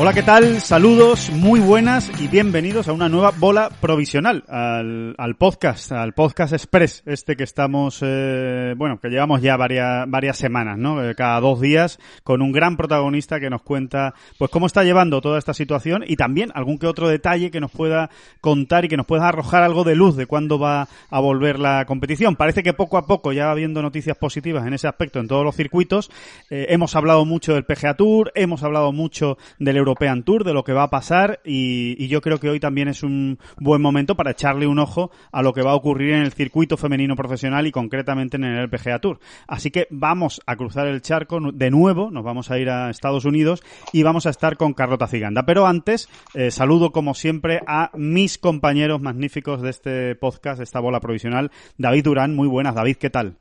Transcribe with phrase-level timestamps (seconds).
[0.00, 0.60] Hola, ¿qué tal?
[0.60, 6.52] Saludos, muy buenas y bienvenidos a una nueva bola provisional, al, al podcast, al podcast
[6.52, 11.02] express, este que estamos, eh, bueno, que llevamos ya varias, varias semanas, ¿no?
[11.04, 15.20] Eh, cada dos días, con un gran protagonista que nos cuenta, pues, cómo está llevando
[15.20, 18.08] toda esta situación y también algún que otro detalle que nos pueda
[18.40, 21.86] contar y que nos pueda arrojar algo de luz de cuándo va a volver la
[21.86, 22.36] competición.
[22.36, 25.44] Parece que poco a poco ya va habiendo noticias positivas en ese aspecto en todos
[25.44, 26.08] los circuitos.
[26.50, 30.52] Eh, hemos hablado mucho del PGA Tour, hemos hablado mucho del Euro European Tour, de
[30.52, 34.16] lo que va a pasar y, yo creo que hoy también es un buen momento
[34.16, 37.66] para echarle un ojo a lo que va a ocurrir en el circuito femenino profesional
[37.66, 39.18] y concretamente en el PGA Tour.
[39.46, 43.24] Así que vamos a cruzar el charco de nuevo, nos vamos a ir a Estados
[43.24, 45.44] Unidos y vamos a estar con Carlota Ciganda.
[45.44, 50.80] Pero antes, eh, saludo como siempre a mis compañeros magníficos de este podcast, de esta
[50.80, 52.34] bola provisional, David Durán.
[52.34, 53.36] Muy buenas, David, ¿qué tal?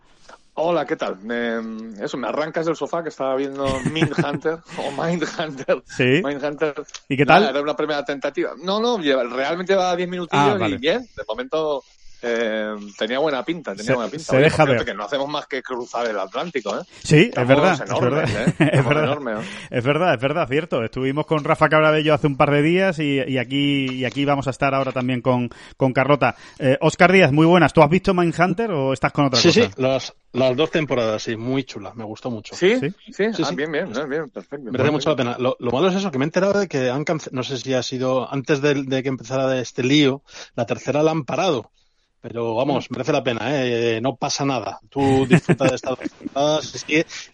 [0.60, 1.20] Hola, ¿qué tal?
[1.20, 5.84] Me, eso, me arrancas del sofá que estaba viendo Mind Hunter o Mind Hunter.
[5.86, 6.20] Sí.
[6.24, 6.74] Mind Hunter.
[7.08, 7.44] ¿Y qué tal?
[7.44, 8.54] era una primera tentativa.
[8.64, 11.08] No, no, realmente va 10 minutillos ah, y bien.
[11.16, 11.84] De momento
[12.22, 14.26] eh, tenía buena pinta, tenía buena pinta.
[14.26, 14.84] Se deja ver.
[14.84, 16.82] Que no hacemos más que cruzar el Atlántico, ¿eh?
[17.04, 18.30] Sí, es verdad, es verdad.
[18.30, 18.56] ¿eh?
[18.74, 19.44] es verdad.
[19.70, 20.84] es verdad, es verdad, cierto.
[20.84, 24.50] Estuvimos con Rafa Cabrabello hace un par de días y, aquí y aquí vamos a
[24.50, 26.36] estar ahora también con, con Carlota.
[26.60, 27.74] Eh, Oscar Díaz, muy buenas.
[27.74, 29.52] ¿Tú has visto Mindhunter o estás con otra cosa?
[29.52, 32.56] Sí, sí, las, las dos temporadas, sí, muy chulas, me gustó mucho.
[32.56, 32.80] ¿Sí?
[32.80, 34.72] Sí, sí, ah, bien, bien, bien, perfecto.
[34.72, 35.38] Merece mucho la pena.
[35.38, 37.84] Lo, malo es eso, que me he enterado de que han no sé si ha
[37.84, 40.24] sido antes de, de que empezara este lío,
[40.56, 41.72] la tercera la han parado.
[42.20, 44.00] Pero vamos, merece la pena, ¿eh?
[44.02, 44.80] No pasa nada.
[44.90, 46.86] Tú disfrutas de estas temporadas.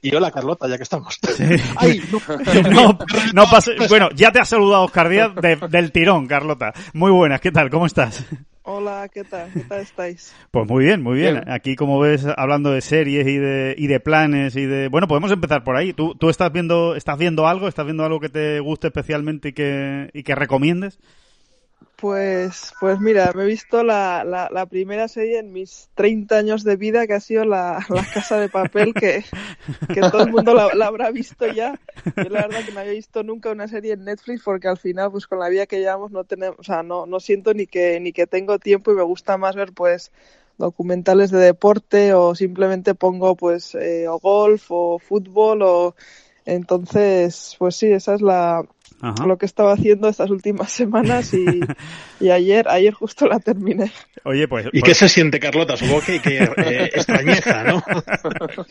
[0.01, 1.19] Y hola, Carlota, ya que estamos.
[1.77, 2.97] Ay, no,
[3.33, 3.71] no, pasa...
[3.87, 5.31] Bueno, ya te ha saludado Oscar Díaz
[5.69, 6.73] del tirón, Carlota.
[6.93, 7.69] Muy buenas, ¿qué tal?
[7.69, 8.25] ¿Cómo estás?
[8.65, 9.51] Hola, ¿qué tal?
[9.51, 10.33] ¿Qué tal estáis?
[10.51, 11.49] Pues muy bien, muy bien.
[11.49, 14.87] Aquí, como ves, hablando de series y de, y de planes y de...
[14.89, 15.93] Bueno, podemos empezar por ahí.
[15.93, 17.67] ¿Tú, tú estás viendo estás viendo algo?
[17.67, 20.99] ¿Estás viendo algo que te guste especialmente y que, y que recomiendes?
[22.03, 26.75] Pues, pues mira, me he visto la, la, primera serie en mis 30 años de
[26.75, 27.79] vida, que ha sido la,
[28.13, 29.23] Casa de Papel, que,
[29.87, 31.79] que todo el mundo la, habrá visto ya.
[32.17, 35.11] Yo la verdad que no había visto nunca una serie en Netflix, porque al final,
[35.11, 38.01] pues con la vida que llevamos, no tenemos, o sea, no, no siento ni que,
[38.01, 40.11] ni que tengo tiempo y me gusta más ver, pues,
[40.57, 45.95] documentales de deporte o simplemente pongo, pues, eh, o golf o fútbol o
[46.45, 48.65] entonces, pues sí, esa es la,
[49.25, 51.45] lo que estaba haciendo estas últimas semanas y,
[52.19, 53.91] y, ayer ayer justo la terminé.
[54.23, 54.67] Oye, pues...
[54.67, 55.75] ¿Y qué pues se siente, Carlota?
[55.75, 57.83] Supongo que, que eh, extrañeza, ¿no?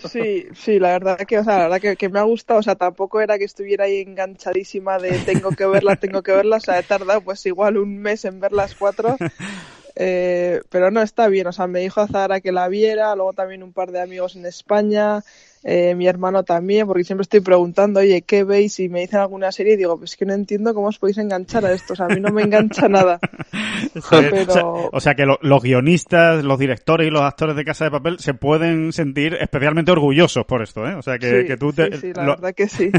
[0.09, 2.62] Sí, sí, la verdad que, o sea, la verdad que, que, me ha gustado, o
[2.62, 6.60] sea, tampoco era que estuviera ahí enganchadísima de tengo que verla, tengo que verla, o
[6.60, 9.16] sea, he tardado pues igual un mes en ver las cuatro,
[9.97, 13.34] eh, pero no, está bien, o sea, me dijo a Zara que la viera, luego
[13.34, 15.22] también un par de amigos en España,
[15.64, 18.80] eh, mi hermano también, porque siempre estoy preguntando, oye, ¿qué veis?
[18.80, 21.64] Y me dicen alguna serie y digo, pues que no entiendo cómo os podéis enganchar
[21.64, 23.20] a esto, o sea, a mí no me engancha nada.
[24.92, 28.34] o, sea, que los guionistas, los directores y los actores de Casa de Papel se
[28.34, 30.94] pueden sentir especialmente orgullosos por esto, ¿eh?
[30.94, 31.96] O sea, que, tú te...
[31.96, 32.90] Sí, la verdad que sí.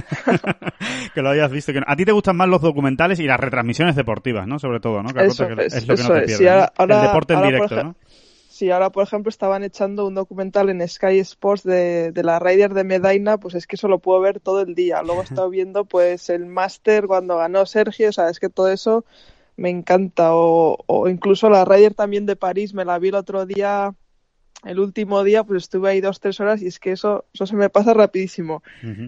[1.13, 1.73] que lo hayas visto.
[1.73, 4.59] Que A ti te gustan más los documentales y las retransmisiones deportivas, ¿no?
[4.59, 5.09] Sobre todo, ¿no?
[5.09, 6.71] eso es, lo que no te pierdes.
[6.79, 7.95] el deporte en directo, ¿no?
[8.63, 12.73] Sí, ahora por ejemplo estaban echando un documental en Sky Sports de, de la Ryder
[12.73, 15.03] de Medina, pues es que eso lo puedo ver todo el día.
[15.03, 18.69] Luego he estado viendo pues el Master cuando ganó Sergio, o sea, es que todo
[18.69, 19.03] eso
[19.57, 20.33] me encanta.
[20.33, 23.93] O, o incluso la Ryder también de París, me la vi el otro día,
[24.63, 27.57] el último día, pues estuve ahí dos, tres horas y es que eso, eso se
[27.57, 28.63] me pasa rapidísimo.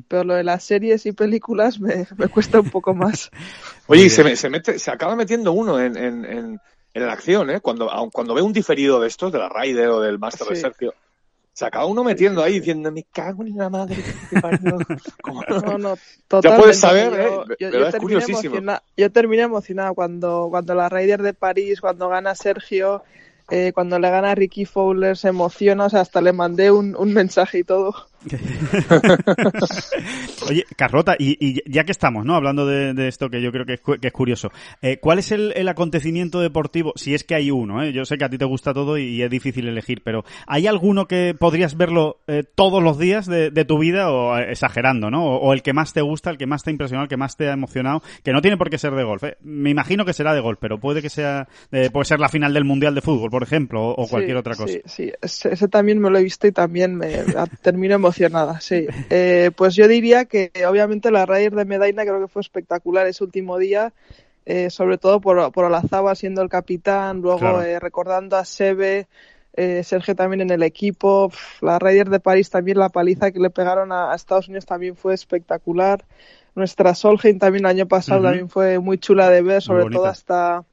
[0.09, 3.31] Pero lo de las series y películas me, me cuesta un poco más.
[3.87, 6.59] Oye, se, me, se, mete, se acaba metiendo uno en, en en
[7.03, 7.59] la acción, ¿eh?
[7.59, 10.93] Cuando, cuando ve un diferido de estos, de la Ryder o del Master de Sergio,
[11.51, 13.97] se acaba uno metiendo ahí diciendo, me cago en la madre.
[14.61, 15.97] no, no,
[16.27, 16.49] totalmente.
[16.49, 17.29] Ya puedes saber, ¿eh?
[17.59, 22.35] Yo, yo, terminé emocionada, yo terminé emocionada cuando, cuando la Raiders de París, cuando gana
[22.35, 23.03] Sergio,
[23.49, 27.13] eh, cuando le gana Ricky Fowler, se emociona, o sea, hasta le mandé un, un
[27.13, 27.93] mensaje y todo.
[30.49, 32.35] Oye, Carrota, y, ya que estamos, ¿no?
[32.35, 34.51] Hablando de, esto que yo creo que es, curioso,
[34.81, 36.93] eh, ¿cuál es el, acontecimiento deportivo?
[36.95, 37.93] Si es que hay uno, ¿eh?
[37.93, 41.07] Yo sé que a ti te gusta todo y, es difícil elegir, pero ¿hay alguno
[41.07, 45.25] que podrías verlo eh, todos los días de, tu vida o eh, exagerando, ¿no?
[45.25, 47.37] O, el que más te gusta, el que más te ha impresionado, el que más
[47.37, 49.23] te ha emocionado, que no tiene por qué ser de golf.
[49.41, 52.65] Me imagino que será de golf, pero puede que sea, puede ser la final del
[52.65, 54.73] Mundial de Fútbol, por ejemplo, o, cualquier otra cosa.
[54.73, 57.07] Sí, sí, ese, también me lo he visto y también me
[57.61, 58.14] termino emocionado
[58.61, 58.87] sí.
[59.09, 63.23] Eh, pues yo diría que obviamente la raíz de Medaina creo que fue espectacular ese
[63.23, 63.93] último día,
[64.45, 69.07] eh, sobre todo por, por Olazaba siendo el capitán, luego eh, recordando a Sebe,
[69.83, 71.31] Sergio también en el equipo,
[71.61, 75.13] la Raiders de París también, la paliza que le pegaron a, Estados Unidos también fue
[75.13, 76.03] espectacular.
[76.55, 80.65] Nuestra Solheim también el año pasado también fue muy chula de ver, sobre todo hasta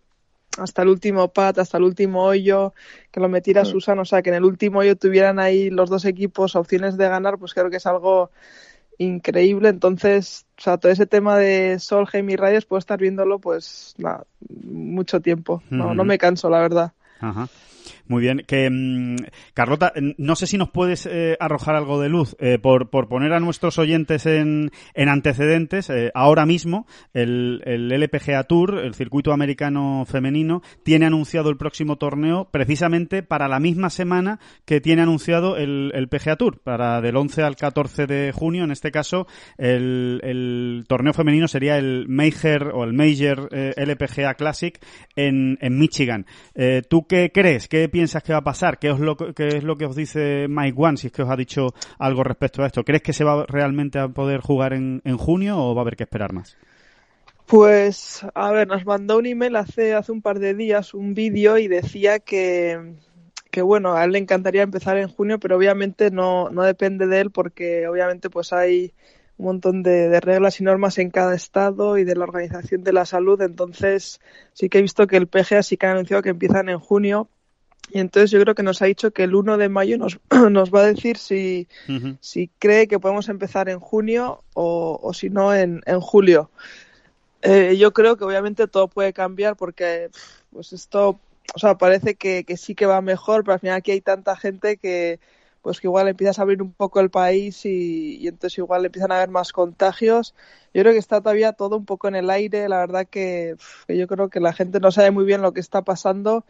[0.58, 2.75] hasta el úlimo pat, hasta el último hoyo,
[3.10, 6.04] que lo metiera Susan, o sea, que en el último hoyo tuvieran ahí los dos
[6.04, 8.31] equipos opciones de ganar, pues creo que es algo
[8.99, 9.69] increíble.
[9.69, 14.25] Entonces, o sea, todo ese tema de Solheim y Reyes puedo estar viéndolo, pues, nada,
[14.64, 15.62] mucho tiempo.
[15.70, 16.93] No, no me canso, la verdad.
[17.20, 17.49] Ajá.
[18.12, 18.43] Muy bien.
[18.47, 19.17] Que, mm,
[19.55, 23.32] Carlota, no sé si nos puedes eh, arrojar algo de luz eh, por, por, poner
[23.32, 25.88] a nuestros oyentes en, en antecedentes.
[25.88, 31.97] Eh, ahora mismo, el, el, LPGA Tour, el circuito americano femenino, tiene anunciado el próximo
[31.97, 37.17] torneo precisamente para la misma semana que tiene anunciado el, el PGA Tour, para del
[37.17, 38.64] 11 al 14 de junio.
[38.64, 39.26] En este caso,
[39.56, 44.79] el, el torneo femenino sería el Major o el Major LPGA Classic
[45.17, 46.26] en, en Michigan.
[46.91, 47.69] ¿Tú qué crees?
[47.69, 48.78] ¿Qué piensas que va a pasar?
[48.78, 51.31] ¿Qué es, lo, qué es lo que os dice Mike One, si es que os
[51.31, 51.69] ha dicho
[51.99, 52.84] algo respecto a esto?
[52.84, 55.96] ¿Crees que se va realmente a poder jugar en, en junio o va a haber
[55.96, 56.56] que esperar más?
[57.46, 61.58] Pues, a ver, nos mandó un email hace, hace un par de días, un vídeo,
[61.58, 62.94] y decía que,
[63.50, 67.20] que, bueno, a él le encantaría empezar en junio, pero obviamente no, no depende de
[67.20, 68.94] él porque obviamente pues hay
[69.37, 72.94] un montón de, de, reglas y normas en cada estado y de la organización de
[72.94, 73.40] la salud.
[73.43, 74.20] Entonces,
[74.54, 77.28] sí que he visto que el PGA sí que ha anunciado que empiezan en junio,
[77.93, 80.19] y entonces yo creo que nos ha dicho que el 1 de mayo nos,
[80.50, 81.69] nos va a decir si,
[82.21, 86.50] si cree que podemos empezar en junio o, o si no en, en julio.
[87.43, 90.09] Eh, yo creo que obviamente todo puede cambiar porque
[90.50, 91.21] pues esto,
[91.55, 94.37] o sea, parece que, que, sí que va mejor, pero al final aquí hay tanta
[94.37, 95.21] gente que
[95.61, 99.12] pues que igual empiezas a abrir un poco el país y, y entonces igual empiezan
[99.12, 100.35] a haber más contagios.
[100.73, 103.56] Yo creo que está todavía todo un poco en el aire, la verdad que,
[103.87, 106.45] que yo creo que la gente no sabe muy bien lo que está pasando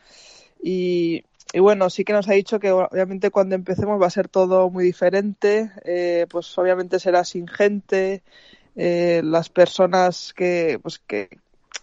[0.63, 4.29] y, y bueno, sí que nos ha dicho que obviamente cuando empecemos va a ser
[4.29, 8.23] todo muy diferente, eh, pues obviamente será sin gente,
[8.75, 11.29] eh, las personas que, pues que,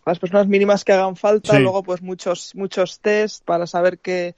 [0.05, 4.35] las personas mínimas que hagan falta, luego pues muchos, muchos test para saber que,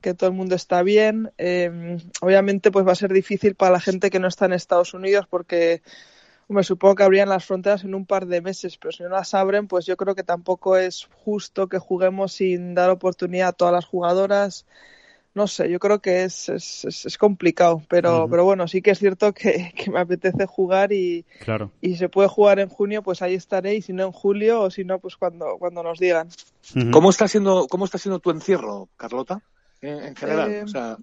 [0.00, 1.30] que todo el mundo está bien.
[1.36, 4.94] Eh, obviamente pues va a ser difícil para la gente que no está en Estados
[4.94, 5.82] Unidos porque
[6.48, 9.34] me supongo que abrían las fronteras en un par de meses, pero si no las
[9.34, 13.72] abren, pues yo creo que tampoco es justo que juguemos sin dar oportunidad a todas
[13.72, 14.66] las jugadoras.
[15.34, 19.00] No sé, yo creo que es, es, es complicado, pero, pero bueno, sí que es
[19.00, 21.72] cierto que, que, me apetece jugar y, claro.
[21.80, 24.60] y si se puede jugar en junio, pues ahí estaré, y si no en julio,
[24.60, 26.28] o si no, pues cuando, cuando nos digan.
[26.92, 29.40] ¿Cómo está siendo, cómo está siendo tu encierro, Carlota?
[29.80, 30.98] En, en general, eh, o sea,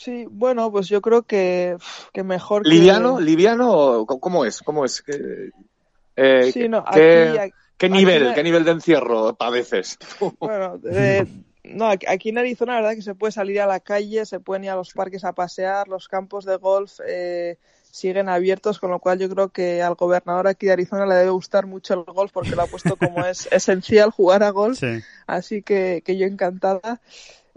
[0.00, 1.76] Sí, bueno, pues yo creo que,
[2.14, 2.66] que mejor.
[2.66, 3.18] ¿Liviano?
[3.18, 3.24] Que...
[3.24, 4.06] ¿Liviano?
[4.06, 4.62] ¿Cómo es?
[4.62, 5.04] ¿Cómo es?
[6.16, 8.36] Eh, sí, no, ¿qué, aquí, ¿qué nivel, aquí...
[8.36, 9.98] ¿Qué nivel de encierro padeces?
[10.38, 11.26] Bueno, eh,
[11.64, 14.64] no, aquí en Arizona, la verdad que se puede salir a la calle, se pueden
[14.64, 17.58] ir a los parques a pasear, los campos de golf eh,
[17.90, 21.30] siguen abiertos, con lo cual yo creo que al gobernador aquí de Arizona le debe
[21.30, 24.78] gustar mucho el golf porque lo ha puesto como es esencial jugar a golf.
[24.78, 25.00] Sí.
[25.26, 27.02] Así que, que yo encantada.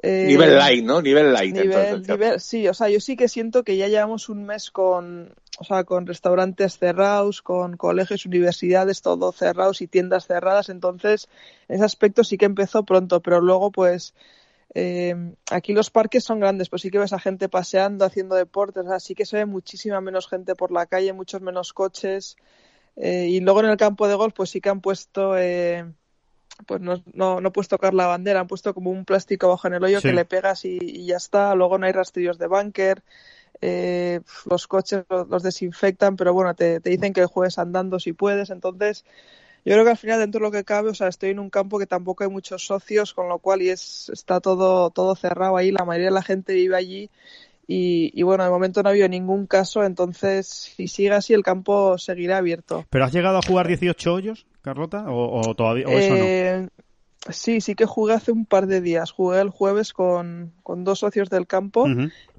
[0.06, 1.02] Eh, nivel light, ¿no?
[1.02, 1.56] Nivel light.
[1.56, 4.70] Nivel, entonces, nivel, sí, o sea, yo sí que siento que ya llevamos un mes
[4.70, 10.68] con, o sea, con restaurantes cerrados, con colegios, universidades, todo cerrados y tiendas cerradas.
[10.68, 11.30] Entonces,
[11.70, 14.14] en ese aspecto sí que empezó pronto, pero luego, pues,
[14.76, 15.16] eh,
[15.50, 19.16] aquí los parques son grandes, pues sí que ves a gente paseando, haciendo deportes, así
[19.16, 22.36] que se ve muchísima menos gente por la calle, muchos menos coches.
[22.98, 25.38] Eh, y luego en el campo de golf, pues sí que han puesto.
[26.66, 29.74] Pues no, no, no, puedes tocar la bandera, han puesto como un plástico bajo en
[29.74, 30.10] el hoyo Sí.
[30.10, 31.56] que le pegas y, y ya está.
[31.56, 33.04] Luego no hay rastrillos de búnker,
[33.62, 38.14] eh, los coches los, los desinfectan, pero bueno, te, te, dicen que juegues andando si
[38.14, 38.50] puedes.
[38.50, 39.04] Entonces,
[39.66, 41.50] yo creo que al final, dentro de lo que cabe, o sea, estoy en un
[41.50, 45.58] campo que tampoco hay muchos socios, con lo cual y es, está todo, todo cerrado
[45.58, 45.72] ahí.
[45.72, 47.10] La mayoría de la gente vive allí
[47.66, 51.98] Y, bueno, de momento no ha habido ningún caso, entonces si sigue así el campo
[51.98, 52.86] seguirá abierto.
[52.90, 55.06] ¿Pero has llegado a jugar 18 hoyos, Carlota?
[55.08, 56.24] ¿O, todavía o eso no?
[56.24, 56.68] Eh,
[57.30, 59.12] sí, sí que jugué hace un par de días.
[59.12, 61.88] Jugué el jueves con, dos socios del campo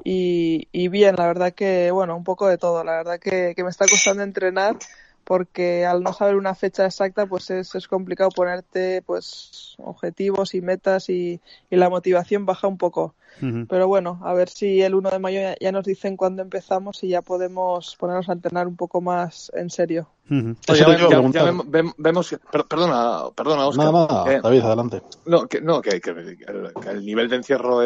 [0.05, 2.85] y, y, bien, la verdad que, bueno, un poco de todo.
[2.85, 4.77] La verdad que, que me está costando entrenar
[5.25, 10.61] porque al no saber una fecha exacta pues es, es complicado ponerte pues objetivos y
[10.61, 11.41] metas y,
[11.71, 13.15] la motivación baja un poco.
[13.69, 17.09] Pero bueno, a ver si el 1 de mayo ya, nos dicen cuándo empezamos y
[17.09, 20.09] ya podemos ponernos a entrenar un poco más en serio.
[20.31, 20.87] ya,
[21.97, 22.37] vemos,
[22.69, 23.87] perdona, perdona, Oscar.
[23.87, 25.03] Nada, nada, eh, David, adelante.
[25.27, 26.01] No, que, no, que,
[26.87, 27.83] el, nivel de encierro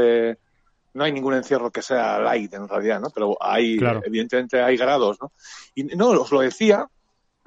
[0.95, 3.09] no hay ningún encierro que sea light en realidad, ¿no?
[3.09, 5.33] Pero hay, evidentemente hay grados, ¿no?
[5.75, 6.89] Y no, os lo decía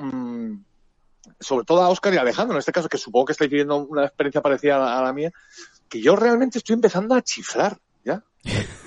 [0.01, 0.63] Mm,
[1.39, 3.77] sobre todo a Oscar y a Alejandro, en este caso, que supongo que estáis viviendo
[3.77, 5.31] una experiencia parecida a la, mía,
[5.89, 8.23] que yo realmente estoy empezando a chiflar, ¿ya?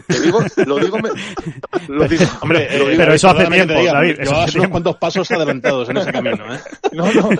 [0.09, 0.99] Lo digo, lo digo,
[1.89, 4.21] lo digo hombre, pero eso hace tiempo, David.
[4.21, 6.61] Hace unos cuantos pasos adelantados en ese camino, ¿eh?
[6.93, 7.31] No, no,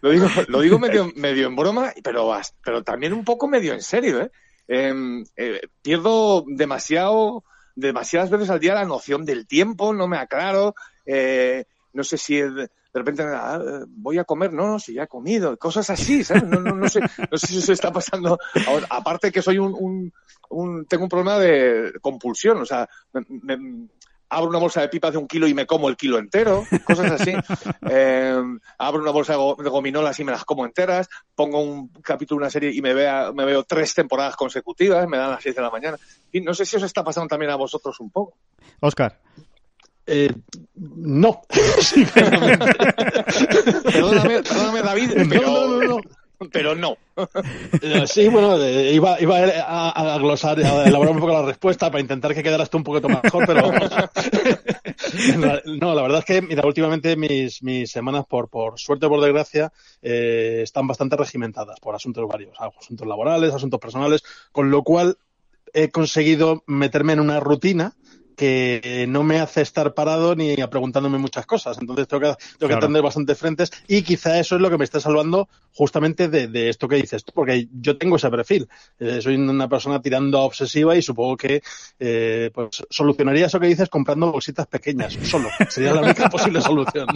[0.00, 2.32] lo digo, lo digo medio, medio en broma, pero,
[2.64, 4.30] pero también un poco medio en serio, ¿eh?
[4.66, 10.74] Em, eh pierdo demasiado, demasiadas veces al día la noción del tiempo, no me aclaro,
[11.04, 12.50] eh, no sé si es,
[12.94, 16.44] de repente ah, voy a comer, no, no, si ya he comido, cosas así, ¿sabes?
[16.44, 18.38] No, no, no sé, no sé si eso está pasando.
[18.88, 20.12] aparte que soy un,
[20.50, 23.88] un, tengo un problema de compulsión, o sea, me,
[24.28, 27.20] abro una bolsa de pipas de un kilo y me como el kilo entero, cosas
[27.20, 27.32] así.
[27.90, 28.42] Eh,
[28.78, 31.08] abro una bolsa de gominolas y me las como enteras.
[31.34, 35.18] Pongo un capítulo de una serie y me, vea, me veo tres temporadas consecutivas, me
[35.18, 35.98] dan las seis de la mañana.
[36.32, 38.36] Y no sé si os está pasando también a vosotros un poco.
[38.80, 39.20] Oscar.
[40.06, 40.32] Eh,
[40.74, 41.42] no.
[43.84, 46.00] perdóname, perdóname, David, pero no, no, no.
[46.52, 46.96] Pero no.
[47.80, 52.00] Eh, sí, bueno, eh, iba, iba a, glosar, a elaborar un poco la respuesta para
[52.00, 53.70] intentar que quedara esto un poquito mejor, pero
[55.80, 59.20] no, la verdad es que, mira, últimamente mis, mis semanas, por, por suerte o por
[59.20, 65.16] desgracia, eh, están bastante regimentadas por asuntos varios, asuntos laborales, asuntos personales, con lo cual
[65.72, 67.94] he conseguido meterme en una rutina
[68.36, 71.78] que no me hace estar parado ni preguntándome muchas cosas.
[71.80, 74.84] Entonces tengo que, tengo que atender bastantes frentes y quizá eso es lo que me
[74.84, 78.68] está salvando justamente de, esto que dices tú, porque yo tengo ese perfil.
[78.98, 81.62] Eh, soy una persona tirando a obsesiva y supongo que
[81.98, 85.48] eh, pues solucionaría eso que dices comprando bolsitas pequeñas, solo.
[85.68, 87.06] Sería la única posible solución.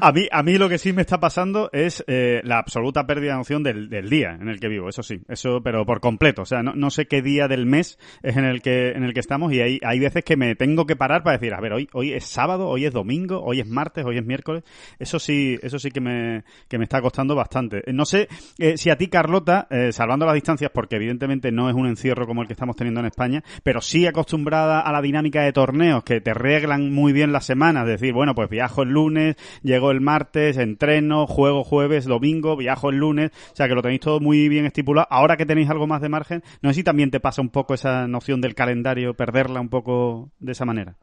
[0.00, 3.32] a mí, a mí lo que sí me está pasando es eh, la absoluta pérdida
[3.32, 6.42] de noción del, del, día en el que vivo, eso sí, eso, pero por completo.
[6.42, 9.14] O sea, no, no sé qué día del mes es en el que, en el
[9.14, 11.72] que estamos y hay, hay veces que me tengo que parar para decir, a ver,
[11.72, 14.64] hoy, hoy es sábado, hoy es domingo, hoy es martes, hoy es miércoles.
[14.98, 17.82] Eso sí, eso sí que me, que me está costando bastante.
[17.88, 21.68] Eh, no sé eh, si a ti, Carlota, eh, salvando las distancias, porque evidentemente no
[21.68, 25.02] es un encierro como el que estamos teniendo en España, pero sí acostumbrada a la
[25.02, 28.90] dinámica de torneos que te reglan muy bien las semanas, decir, bueno, pues viajo el
[28.90, 33.82] lunes, llego el martes, entreno, juego jueves, domingo, viajo el lunes, o sea que lo
[33.82, 35.06] tenéis todo muy bien estipulado.
[35.10, 37.74] Ahora que tenéis algo más de margen, no sé si también te pasa un poco
[37.74, 40.96] esa noción del calendario, perderla un poco de esa manera.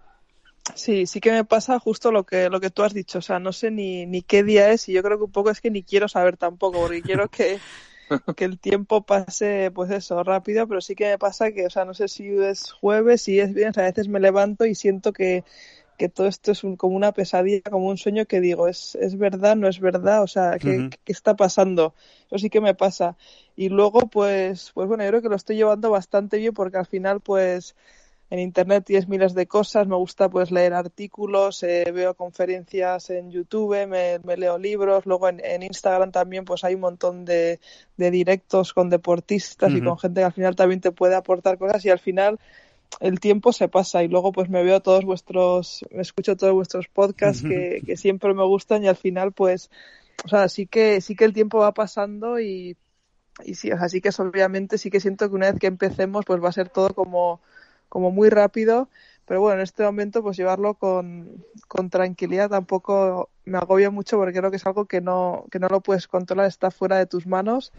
[0.75, 3.19] Sí, sí que me pasa justo lo que, lo que tú has dicho.
[3.19, 5.49] O sea, no sé ni, ni qué día es y yo creo que un poco
[5.49, 7.59] es que ni quiero saber tampoco, porque quiero que,
[8.35, 11.85] que el tiempo pase, pues eso, rápido, pero sí que me pasa que, o sea,
[11.85, 15.43] no sé si es jueves, si es bien, a veces me levanto y siento que,
[15.97, 19.55] que todo esto es como una pesadilla, como un sueño que digo, ¿es, es verdad,
[19.55, 20.23] no es verdad?
[20.23, 21.93] O sea, ¿qué, ¿qué, está pasando?
[22.27, 23.17] Eso sí que me pasa.
[23.55, 26.85] Y luego, pues, pues bueno, yo creo que lo estoy llevando bastante bien porque al
[26.85, 27.75] final, pues,
[28.29, 33.31] en internet tienes miles de cosas, me gusta pues leer artículos, eh, veo conferencias en
[33.31, 37.59] YouTube, me, leo libros, luego en, Instagram también pues hay un montón de,
[37.98, 41.89] directos con deportistas y con gente que al final también te puede aportar cosas y
[41.89, 42.39] al final
[43.00, 46.88] el tiempo se pasa y luego pues me veo todos vuestros, me escucho todos vuestros
[46.88, 49.71] podcasts que, que siempre me gustan y al final pues,
[50.24, 52.77] o sea, sí que, sí que el tiempo va pasando y,
[53.43, 56.50] y sí, así que obviamente sí que siento que una vez que empecemos pues va
[56.50, 57.41] a ser todo como
[57.89, 58.89] como muy rápido,
[59.25, 64.38] pero bueno, en este momento pues llevarlo con, con tranquilidad tampoco me agobia mucho porque
[64.38, 67.27] creo que es algo que no, que no lo puedes controlar, está fuera de tus
[67.27, 67.72] manos.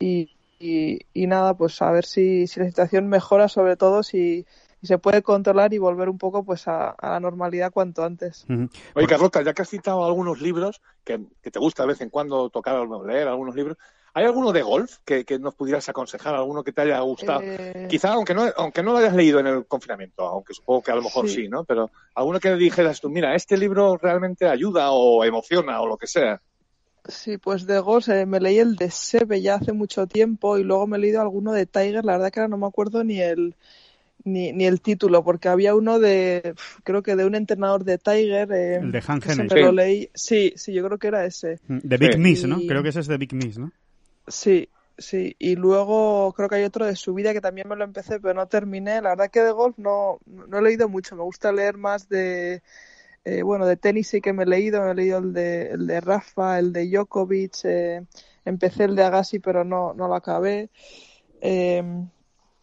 [0.00, 4.46] Y, y, nada, pues a ver si, si la situación mejora, sobre todo si,
[4.82, 8.46] se puede controlar y volver un poco pues a, la normalidad cuanto antes.
[8.94, 12.10] Oye, Carlota, ya que has citado algunos libros que, que, te gusta de vez en
[12.10, 13.76] cuando tocar o leer algunos libros,
[14.16, 16.34] ¿Hay alguno de golf que, nos pudieras aconsejar?
[16.34, 17.42] ¿Alguno que te haya gustado?
[17.42, 20.90] Eh, Quizá, aunque no, aunque no lo hayas leído en el confinamiento, aunque supongo que
[20.90, 21.64] a lo mejor sí, ¿no?
[21.64, 26.06] Pero alguno que dijeras tú, mira, este libro realmente ayuda o emociona o lo que
[26.06, 26.40] sea.
[27.06, 30.64] Sí, pues de golf eh, me leí el de Sebe ya hace mucho tiempo y
[30.64, 32.02] luego me he leído alguno de Tiger.
[32.02, 33.54] La verdad que ahora no me acuerdo ni el
[34.24, 36.54] ni, ni el título, porque había uno de,
[36.84, 38.50] creo que de un entrenador de Tiger.
[38.50, 39.20] Eh, el de Han
[39.50, 40.08] me lo leí.
[40.14, 41.60] Sí, sí, yo creo que era ese.
[41.68, 42.18] De Big Sí.
[42.18, 42.58] Miss, ¿no?
[42.58, 43.70] Y- Creo que ese es de Big Miss, ¿no?
[44.26, 45.36] Sí, sí.
[45.38, 48.34] Y luego creo que hay otro de su vida que también me lo empecé, pero
[48.34, 49.00] no terminé.
[49.02, 51.16] La verdad que de golf no, no he leído mucho.
[51.16, 52.62] Me gusta leer más de,
[53.24, 54.82] eh, bueno, de tenis sí que me he leído.
[54.84, 57.54] Me he leído el de, el de Rafa, el de Djokovic.
[57.64, 58.06] eh,
[58.44, 60.70] empecé el de Agassi, pero no, no lo acabé.
[61.40, 61.82] Eh,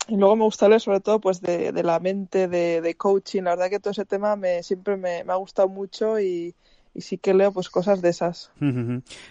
[0.08, 3.44] y luego me gusta leer sobre todo pues de, de la mente, de, de coaching.
[3.44, 6.56] La verdad que todo ese tema me, siempre me, me ha gustado mucho y,
[6.94, 8.52] y sí que leo pues cosas de esas.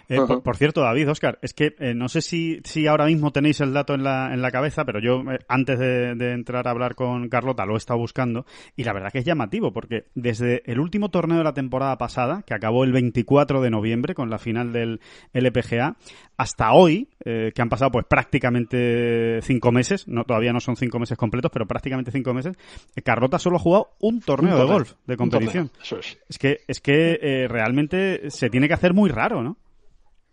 [0.09, 3.61] Eh, por cierto, David, Oscar, es que eh, no sé si, si ahora mismo tenéis
[3.61, 6.71] el dato en la, en la cabeza, pero yo eh, antes de, de entrar a
[6.71, 10.69] hablar con Carlota lo he estado buscando y la verdad que es llamativo porque desde
[10.69, 14.39] el último torneo de la temporada pasada, que acabó el 24 de noviembre con la
[14.39, 14.99] final del
[15.33, 15.95] LPGA,
[16.37, 20.99] hasta hoy, eh, que han pasado pues prácticamente cinco meses, no todavía no son cinco
[20.99, 22.55] meses completos, pero prácticamente cinco meses,
[22.95, 25.71] eh, Carlota solo ha jugado un torneo Un de golf de competición.
[25.81, 26.17] Eso es.
[26.27, 29.57] Es que, es que eh, realmente se tiene que hacer muy raro, ¿no?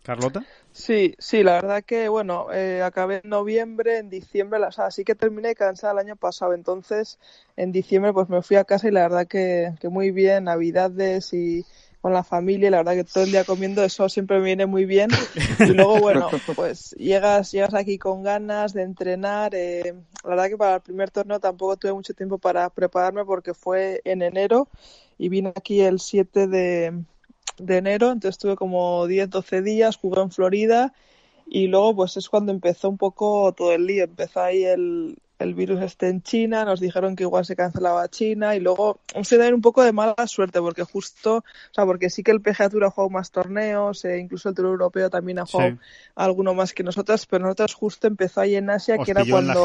[0.02, 0.44] Carlota.
[0.72, 5.04] Sí, sí, la verdad que, bueno, eh, acabé en noviembre, en diciembre, o sea, sí
[5.04, 7.18] que terminé cansada el año pasado, entonces
[7.56, 11.34] en diciembre pues me fui a casa y la verdad que, que muy bien, navidades
[11.34, 11.66] y
[12.00, 14.66] con la familia, y la verdad que todo el día comiendo eso siempre me viene
[14.66, 15.10] muy bien.
[15.58, 20.56] Y luego, bueno, pues llegas, llegas aquí con ganas de entrenar, eh, la verdad que
[20.56, 24.68] para el primer torneo tampoco tuve mucho tiempo para prepararme porque fue en enero
[25.18, 27.02] y vine aquí el 7 de,
[27.58, 30.94] de enero, entonces estuve como 10, 12 días, jugué en Florida
[31.46, 35.54] y luego pues es cuando empezó un poco todo el lío, empezó ahí el, el
[35.54, 39.48] virus este en China, nos dijeron que igual se cancelaba China y luego se da
[39.48, 41.44] un poco de mala suerte porque justo, o
[41.74, 44.66] sea, porque sí que el PGA Tour ha jugado más torneos, eh, incluso el Tour
[44.66, 45.78] Europeo también ha jugado Sí.
[46.14, 49.64] alguno más que nosotros, pero nosotros justo empezó ahí en Asia, Os que era cuando...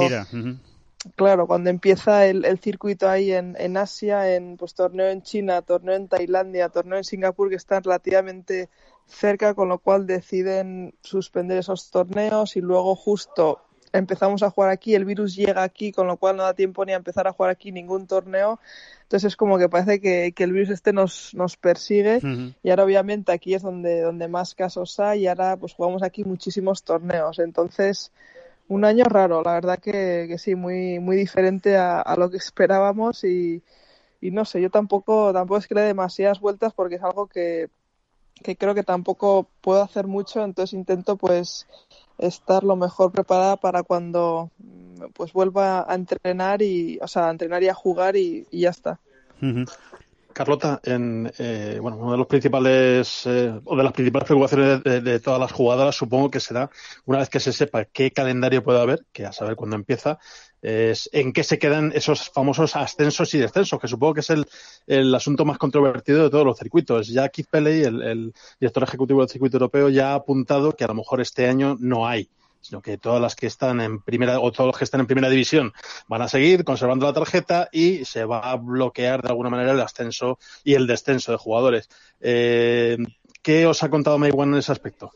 [1.16, 5.62] Claro, cuando empieza el, el circuito ahí en, en Asia, en pues torneo en China,
[5.62, 8.70] torneo en Tailandia, torneo en Singapur, que están relativamente
[9.06, 13.62] cerca, con lo cual deciden suspender esos torneos y luego justo
[13.98, 16.94] empezamos a jugar aquí, el virus llega aquí, con lo cual no da tiempo ni
[16.94, 18.60] a empezar a jugar aquí ningún torneo.
[19.04, 22.54] Entonces es como que parece que, que el virus este nos, nos persigue Ujú.
[22.64, 26.24] y ahora obviamente aquí es donde, donde más casos hay y ahora pues jugamos aquí
[26.24, 27.40] muchísimos torneos.
[27.40, 28.12] Entonces,
[28.68, 32.38] un año raro, la verdad que, que sí, muy, muy diferente a, a lo que
[32.38, 33.62] esperábamos y,
[34.22, 37.28] y no sé, yo tampoco, tampoco es que le dé demasiadas vueltas porque es algo
[37.28, 37.70] que,
[38.44, 41.68] que creo que tampoco puedo hacer mucho, entonces intento pues
[42.18, 47.32] estar lo mejor preparada para cuando mm, pues vuelva a entrenar y, o sea, a
[47.32, 49.00] entrenar y a jugar y, ya está.
[50.36, 55.00] Carlota, en, eh, bueno, uno de los principales eh, o de las principales preocupaciones de,
[55.00, 56.70] de- todas las jugadoras, supongo que será
[57.06, 60.20] una vez que se sepa qué calendario puede haber, que a saber cuándo empieza,
[60.62, 64.46] es en qué se quedan esos famosos ascensos y descensos, que supongo que es el,
[64.88, 67.08] el asunto más controvertido de todos los circuitos.
[67.08, 70.88] Ya Keith Pelley, el, el director ejecutivo del circuito europeo, ya ha apuntado que a
[70.88, 72.28] lo mejor este año no hay
[72.66, 75.30] sino que todas las que están en primera o todos los que están en primera
[75.30, 75.72] división
[76.08, 79.80] van a seguir conservando la tarjeta y se va a bloquear de alguna manera el
[79.82, 81.90] ascenso y el descenso de jugadores.
[82.22, 82.98] Eh,
[83.44, 85.12] ¿Qué os ha contado Maywan en ese aspecto?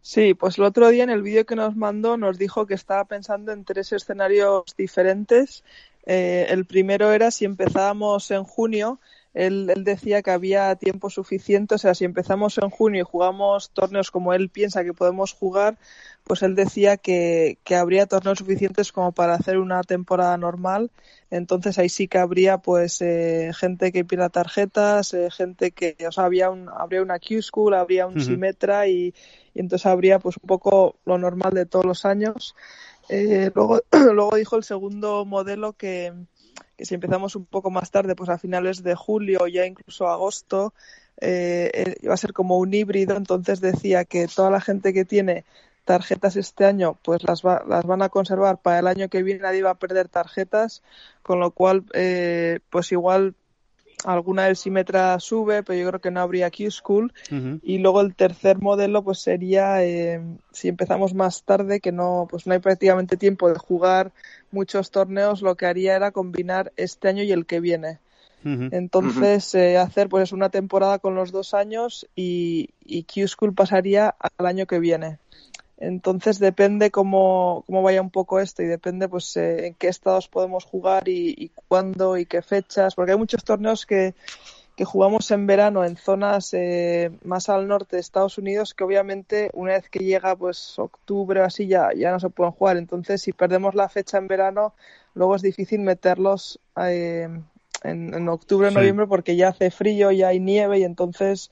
[0.00, 3.04] Sí, pues el otro día en el vídeo que nos mandó nos dijo que estaba
[3.04, 5.64] pensando en tres escenarios diferentes.
[6.06, 9.00] Eh, el primero era si empezábamos en junio,
[9.32, 13.70] él, él decía que había tiempo suficiente, o sea, si empezamos en junio y jugamos
[13.70, 15.78] torneos como él piensa que podemos jugar,
[16.24, 20.90] pues él decía que, que habría torneos suficientes como para hacer una temporada normal.
[21.30, 26.12] Entonces ahí sí que habría pues eh, gente que pierda tarjetas, eh, gente que, o
[26.12, 28.24] sea, había un, habría una Q-School, habría un Ujú.
[28.24, 29.14] Symetra y,
[29.54, 32.56] y entonces habría pues un poco lo normal de todos los años.
[33.08, 33.80] Eh, luego,
[34.12, 36.12] luego dijo el segundo modelo que,
[36.80, 40.72] que si empezamos un poco más tarde, pues a finales de julio, ya incluso agosto,
[41.20, 43.16] eh, eh, iba a ser como un híbrido.
[43.16, 45.44] Entonces decía que toda la gente que tiene
[45.84, 49.40] tarjetas este año, pues las, va- las van a conservar para el año que viene.
[49.42, 50.82] Nadie va a perder tarjetas,
[51.22, 53.34] con lo cual, eh, pues igual
[54.04, 57.12] alguna del Simetra sube, pero yo creo que no habría Q-School.
[57.62, 60.20] Y luego el tercer modelo pues sería eh,
[60.52, 64.12] si empezamos más tarde, que no, pues no hay prácticamente tiempo de jugar
[64.50, 67.98] muchos torneos, lo que haría era combinar este año y el que viene.
[68.42, 74.46] Entonces, eh, hacer pues una temporada con los dos años y, y Q-School pasaría al
[74.46, 75.18] año que viene.
[75.80, 80.28] Entonces depende cómo, cómo vaya un poco esto y depende pues eh, en qué estados
[80.28, 84.14] podemos jugar y, y cuándo y qué fechas, porque hay muchos torneos que,
[84.76, 89.50] que jugamos en verano en zonas eh, más al norte de Estados Unidos que obviamente
[89.54, 92.76] una vez que llega pues octubre o así ya, ya no se pueden jugar.
[92.76, 94.74] Entonces si perdemos la fecha en verano
[95.14, 97.28] luego es difícil meterlos eh,
[97.82, 101.50] en, en, octubre, noviembre, porque ya hace frío, ya hay nieve y entonces,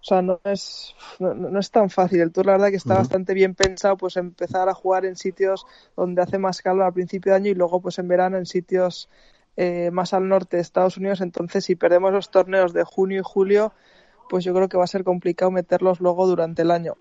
[0.00, 2.20] o sea, no es, no, no es tan fácil.
[2.20, 3.00] El tour, la verdad, que está uh -huh.
[3.00, 7.32] bastante bien pensado, pues empezar a jugar en sitios donde hace más calor al principio
[7.32, 9.08] de año y luego, pues en verano, en sitios
[9.56, 11.20] eh, más al norte de Estados Unidos.
[11.20, 13.72] Entonces, si perdemos los torneos de junio y julio,
[14.30, 16.94] pues yo creo que va a ser complicado meterlos luego durante el año.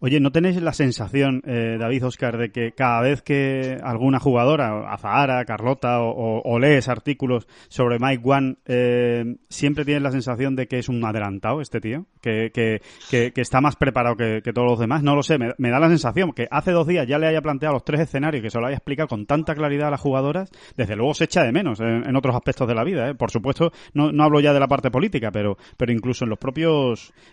[0.00, 4.92] Oye, ¿no tenéis la sensación, eh, David Oscar, de que cada vez que alguna jugadora,
[4.92, 10.78] Azahara, Carlota, o, lees artículos sobre Mike One, eh, siempre tienes la sensación de que
[10.78, 12.06] es un adelantado este tío?
[12.20, 15.02] Que, que, que, que está más preparado que, que, todos los demás.
[15.02, 17.74] No lo sé, me, da la sensación que hace dos días ya le haya planteado
[17.74, 20.94] los tres escenarios, que se lo haya explicado con tanta claridad a las jugadoras, desde
[20.94, 23.08] luego se echa de menos en, en otros aspectos de la vida.
[23.08, 23.14] ¿eh?
[23.16, 26.38] Por supuesto, no, no hablo ya de la parte política, pero, pero incluso en los
[26.38, 26.67] propios,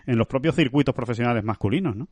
[0.06, 2.08] en los propios circuitos profesionales masculinos, ¿no?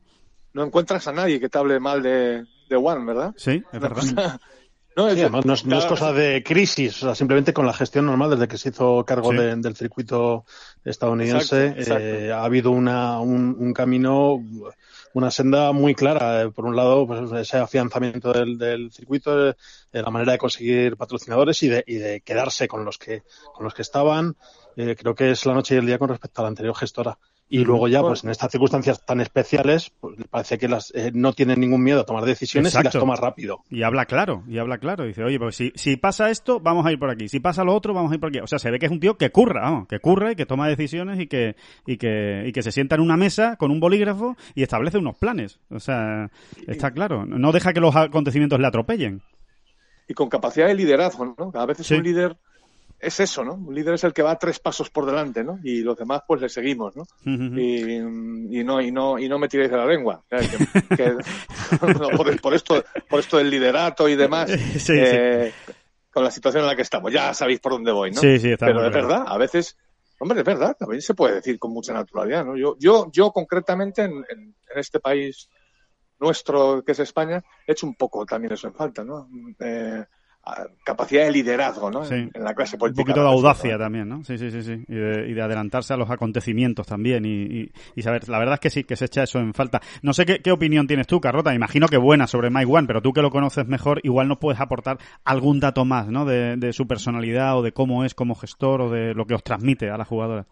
[0.55, 3.33] no encuentras a nadie que te hable mal de, de One, ¿verdad?
[3.37, 4.39] Sí, es verdad.
[4.97, 7.65] No, es, sí, además, no, es, no, es, cosa de crisis, o sea, simplemente con
[7.65, 9.37] la gestión normal desde que se hizo cargo sí.
[9.39, 10.45] de, del circuito
[10.85, 12.05] estadounidense exacto, exacto.
[12.05, 14.41] Eh, ha habido una, un, un, camino,
[15.15, 16.51] una senda muy clara.
[16.51, 19.55] Por un lado, pues, ese afianzamiento del, del circuito, eh,
[19.93, 23.23] la manera de conseguir patrocinadores y de, y de quedarse con los que,
[23.53, 24.35] con los que estaban.
[24.75, 27.17] Eh, creo que es la noche y el día con respecto a la anterior gestora.
[27.47, 31.31] Y luego ya, pues en estas circunstancias tan especiales, pues parece que las eh, no
[31.33, 32.89] tienen ningún miedo a tomar decisiones Exacto.
[32.89, 33.63] y las toma rápido.
[33.69, 35.05] Y habla claro, y habla claro.
[35.05, 37.29] Dice, oye, pues si, si pasa esto, vamos a ir por aquí.
[37.29, 38.39] Si pasa lo otro, vamos a ir por aquí.
[38.39, 40.47] O sea, se ve que es un tío que curra, vamos, que curra y que
[40.47, 41.55] toma decisiones y que,
[41.85, 45.15] y que, y que se sienta en una mesa con un bolígrafo y establece unos
[45.15, 45.59] planes.
[45.69, 46.31] O sea,
[46.65, 47.27] está claro.
[47.27, 49.21] No deja que los acontecimientos le atropellen.
[50.07, 51.51] Y con capacidad de liderazgo, ¿no?
[51.53, 51.93] A veces sí.
[51.93, 52.37] un líder
[53.05, 53.53] es eso, ¿no?
[53.53, 55.59] Un líder es el que va tres pasos por delante, ¿no?
[55.63, 57.03] Y los demás, pues le seguimos, ¿no?
[57.03, 57.61] Uh -huh.
[57.61, 60.23] y, y, no y no y no me tiréis de la lengua.
[60.29, 60.37] Que,
[60.95, 61.13] que,
[61.99, 64.49] no, por, por, esto por esto del liderato y demás.
[64.79, 65.73] Sí, eh, sí.
[66.11, 68.21] Con la situación en la que estamos, ya sabéis por dónde voy, ¿no?
[68.21, 69.77] Sí, sí, Pero de verdad, a veces,
[70.19, 72.55] hombre, es verdad, también se puede decir con mucha naturalidad, ¿no?
[72.55, 75.49] Yo, yo, yo concretamente en, en, en este país
[76.19, 79.27] nuestro que es España, he hecho un poco también eso en falta, ¿no?
[79.59, 80.05] Eh,
[80.83, 82.05] capacidad de liderazgo, ¿no?
[82.05, 82.13] Sí.
[82.13, 83.01] En, en, la clase política.
[83.01, 84.23] Un poquito de audacia también, ¿no?
[84.23, 84.83] Sí, sí, sí, sí.
[84.87, 88.55] Y de, y de adelantarse a los acontecimientos también y, y, y, saber, la verdad
[88.55, 89.81] es que sí, que se echa eso en falta.
[90.01, 92.87] No sé qué, qué opinión tienes tú, Carrota, me imagino que buena sobre Mike One,
[92.87, 96.25] pero tú que lo conoces mejor, igual nos puedes aportar algún dato más, ¿no?
[96.25, 99.43] De, de su personalidad o de cómo es como gestor o de lo que os
[99.43, 100.45] transmite a la jugadora.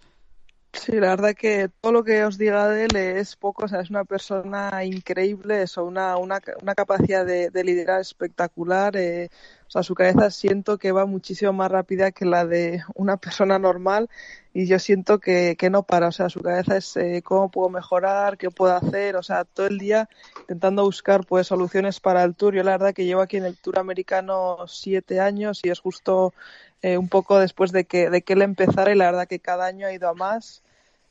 [0.76, 3.82] Sí, la verdad que todo lo que os diga de él es poco, o sea,
[3.82, 9.30] es una persona increíble, eso, una, una, una capacidad de, de liderar espectacular, eh,
[9.68, 13.60] o sea, su cabeza siento que va muchísimo más rápida que la de una persona
[13.60, 14.10] normal
[14.52, 17.70] y yo siento que, que no para, o sea, su cabeza es eh, cómo puedo
[17.70, 20.10] mejorar, qué puedo hacer, o sea, todo el día
[20.42, 22.56] intentando buscar pues soluciones para el tour.
[22.56, 26.34] Yo la verdad que llevo aquí en el tour americano siete años y es justo
[26.84, 29.66] eh, un poco después de que, de que él empezara y la verdad que cada
[29.66, 30.62] año ha ido a más.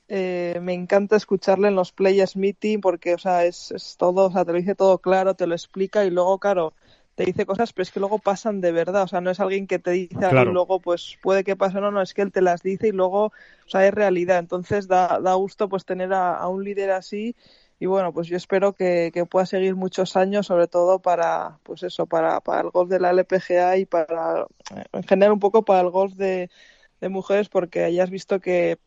[0.09, 4.33] Eh, me encanta escucharle en los players meeting porque, o sea, es, es todo, o
[4.33, 6.75] sea, te lo dice todo claro, te lo explica y luego, claro,
[7.15, 9.67] te dice cosas, pero es que luego pasan de verdad, o sea, no es alguien
[9.67, 10.39] que te dice claro.
[10.41, 12.63] algo y luego, pues, puede que pase o no, no, es que él te las
[12.63, 14.39] dice y luego, o sea, es realidad.
[14.39, 17.35] Entonces, da, da gusto, pues, tener a, a un líder así
[17.83, 21.83] y bueno, pues yo espero que, que, pueda seguir muchos años, sobre todo para, pues
[21.83, 24.47] eso, para, para el golf de la LPGA y para,
[24.93, 26.49] en general un poco para el golf de,
[27.01, 28.79] de mujeres, porque hayas visto que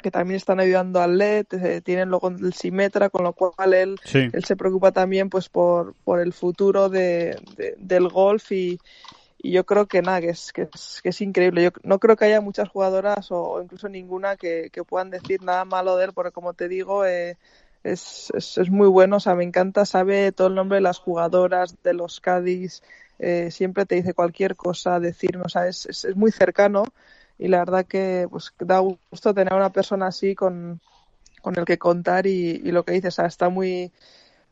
[0.00, 3.96] que también están ayudando al LED, eh, tienen luego el Simetra, con lo cual él,
[4.04, 4.28] sí.
[4.32, 8.78] él se preocupa también pues por, por el futuro de, de, del golf y,
[9.38, 11.62] y yo creo que nada, que es, que es, que es increíble.
[11.62, 15.42] Yo no creo que haya muchas jugadoras o, o incluso ninguna que, que, puedan decir
[15.42, 17.36] nada malo de él, porque como te digo, eh,
[17.84, 20.98] es, es, es, muy bueno, o sea, me encanta, sabe todo el nombre de las
[20.98, 22.82] jugadoras, de los Cádiz,
[23.18, 26.84] eh, siempre te dice cualquier cosa, decirme, o sea, es, es, muy cercano
[27.38, 30.80] y la verdad que pues da gusto tener a una persona así con,
[31.42, 33.92] con el que contar y, y lo que dices, o sea, está muy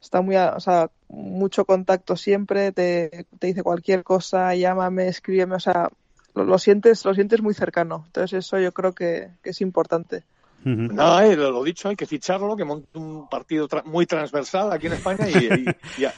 [0.05, 5.61] está muy, o sea, mucho contacto siempre, te, te dice cualquier cosa, llámame, escríbeme, o
[5.61, 5.91] sea,
[6.35, 8.05] lo, lo, sientes, lo sientes muy cercano.
[8.07, 10.23] Entonces eso yo creo que, que es importante.
[10.65, 14.87] Nada, eh, lo dicho, hay que ficharlo, que monte un partido tra muy transversal aquí
[14.87, 15.65] en España y, y,
[15.99, 16.15] y ya,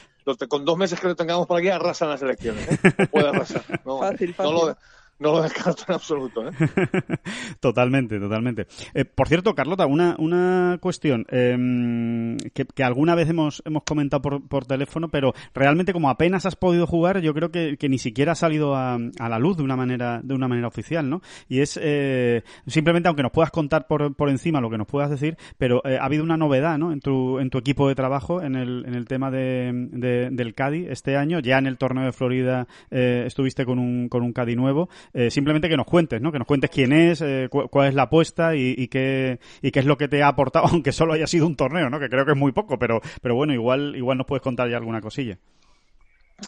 [0.47, 2.67] con dos meses que lo tengamos por aquí arrasan las elecciones.
[2.71, 2.79] ¿eh?
[2.97, 3.63] No puede arrasar.
[3.85, 4.53] No, fácil, fácil.
[4.53, 4.77] No lo,
[5.19, 6.47] no lo descarto en absoluto.
[6.47, 6.51] ¿eh?
[7.59, 8.67] totalmente, totalmente.
[8.93, 14.21] Eh, por cierto, Carlota, una, una cuestión em, que, que, alguna vez hemos, hemos comentado
[14.21, 17.97] por, por, teléfono, pero realmente como apenas has podido jugar, yo creo que, que ni
[17.97, 21.21] siquiera ha salido a, a, la luz de una manera, de una manera oficial, ¿no?
[21.47, 25.09] Y es eh, simplemente, aunque nos puedas contar por, por encima lo que nos puedas
[25.09, 26.91] decir, pero eh, ha habido una novedad, ¿no?
[26.91, 30.53] En tu, en tu equipo de trabajo, en el, en el tema de, de del
[30.53, 34.33] Cádiz este año, ya en el torneo de Florida eh, estuviste con un, con un
[34.33, 34.89] Cádiz nuevo.
[35.13, 36.31] Eh, simplemente que nos cuentes, ¿no?
[36.31, 39.71] Que nos cuentes quién es, eh, cu cuál es la apuesta y, y, qué, y
[39.71, 41.99] qué es lo que te ha aportado, aunque solo haya sido un torneo, ¿no?
[41.99, 44.77] Que creo que es muy poco, pero, pero bueno, igual, igual nos puedes contar ya
[44.77, 45.37] alguna cosilla.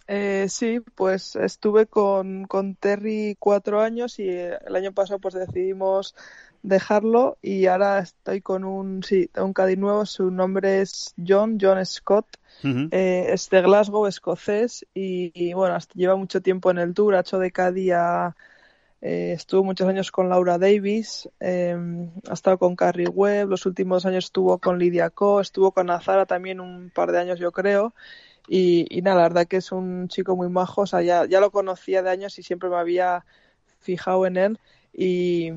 [0.07, 6.15] Eh, sí, pues estuve con, con Terry cuatro años y el año pasado pues decidimos
[6.61, 11.83] dejarlo y ahora estoy con un, sí, un Cádiz nuevo, su nombre es John, John
[11.85, 12.27] Scott,
[12.63, 12.89] uh -huh.
[12.91, 17.15] eh, es de Glasgow, escocés y, y, bueno, hasta lleva mucho tiempo en el tour,
[17.15, 18.35] ha hecho de Cádiz a,
[19.01, 21.77] eh, estuvo muchos años con Laura Davis, eh,
[22.29, 26.25] ha estado con Carrie Webb, los últimos años estuvo con Lidia Co, estuvo con Azara
[26.25, 27.93] también un par de años yo creo
[28.47, 31.39] y, y nada, la verdad que es un chico muy majo, o sea, ya, ya
[31.39, 33.25] lo conocía de años y siempre me había
[33.79, 34.59] fijado en él
[34.91, 35.51] y,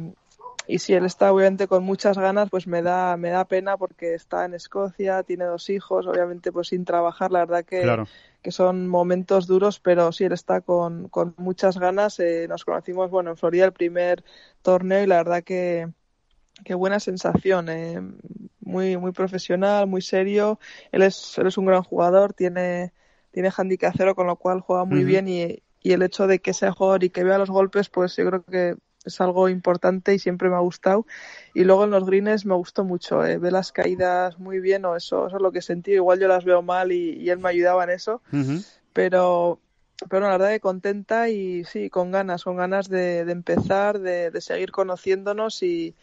[0.68, 4.14] y si él está obviamente con muchas ganas, pues me da, me da pena porque
[4.14, 8.06] está en Escocia, tiene dos hijos, obviamente pues sin trabajar, la verdad que, claro.
[8.42, 12.18] Que son momentos duros, pero sí él está con, con muchas ganas.
[12.20, 14.24] Eh, nos conocimos, bueno, en Florida el primer
[14.62, 15.88] torneo y la verdad que,
[16.64, 18.00] qué buena sensación, eh,
[18.60, 20.58] muy, muy profesional, muy serio.
[20.90, 22.92] Él es, él es un gran jugador, tiene,
[23.30, 25.06] tiene handicap cero, con lo cual juega muy uh -huh.
[25.06, 28.16] bien y, y el hecho de que sea jugador y que vea los golpes, pues
[28.16, 31.06] yo creo que es algo importante y siempre me ha gustado.
[31.54, 34.96] Y luego en los greens me gustó mucho, eh, ve las caídas muy bien, o
[34.96, 35.92] eso, eso es lo que sentí.
[35.92, 38.66] Igual yo las veo mal y, y él me ayudaba en eso, uh -huh.
[38.92, 39.58] pero,
[40.08, 44.30] pero la verdad que contenta y sí, con ganas, con ganas de, de empezar, de,
[44.30, 45.94] de, seguir conociéndonos y,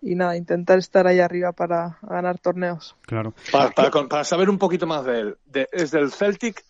[0.00, 2.96] y nada, intentar estar ahí arriba para ganar torneos.
[3.02, 3.34] Claro.
[3.50, 6.64] Para, para, para saber un poquito más de él, de, ¿es del Celtic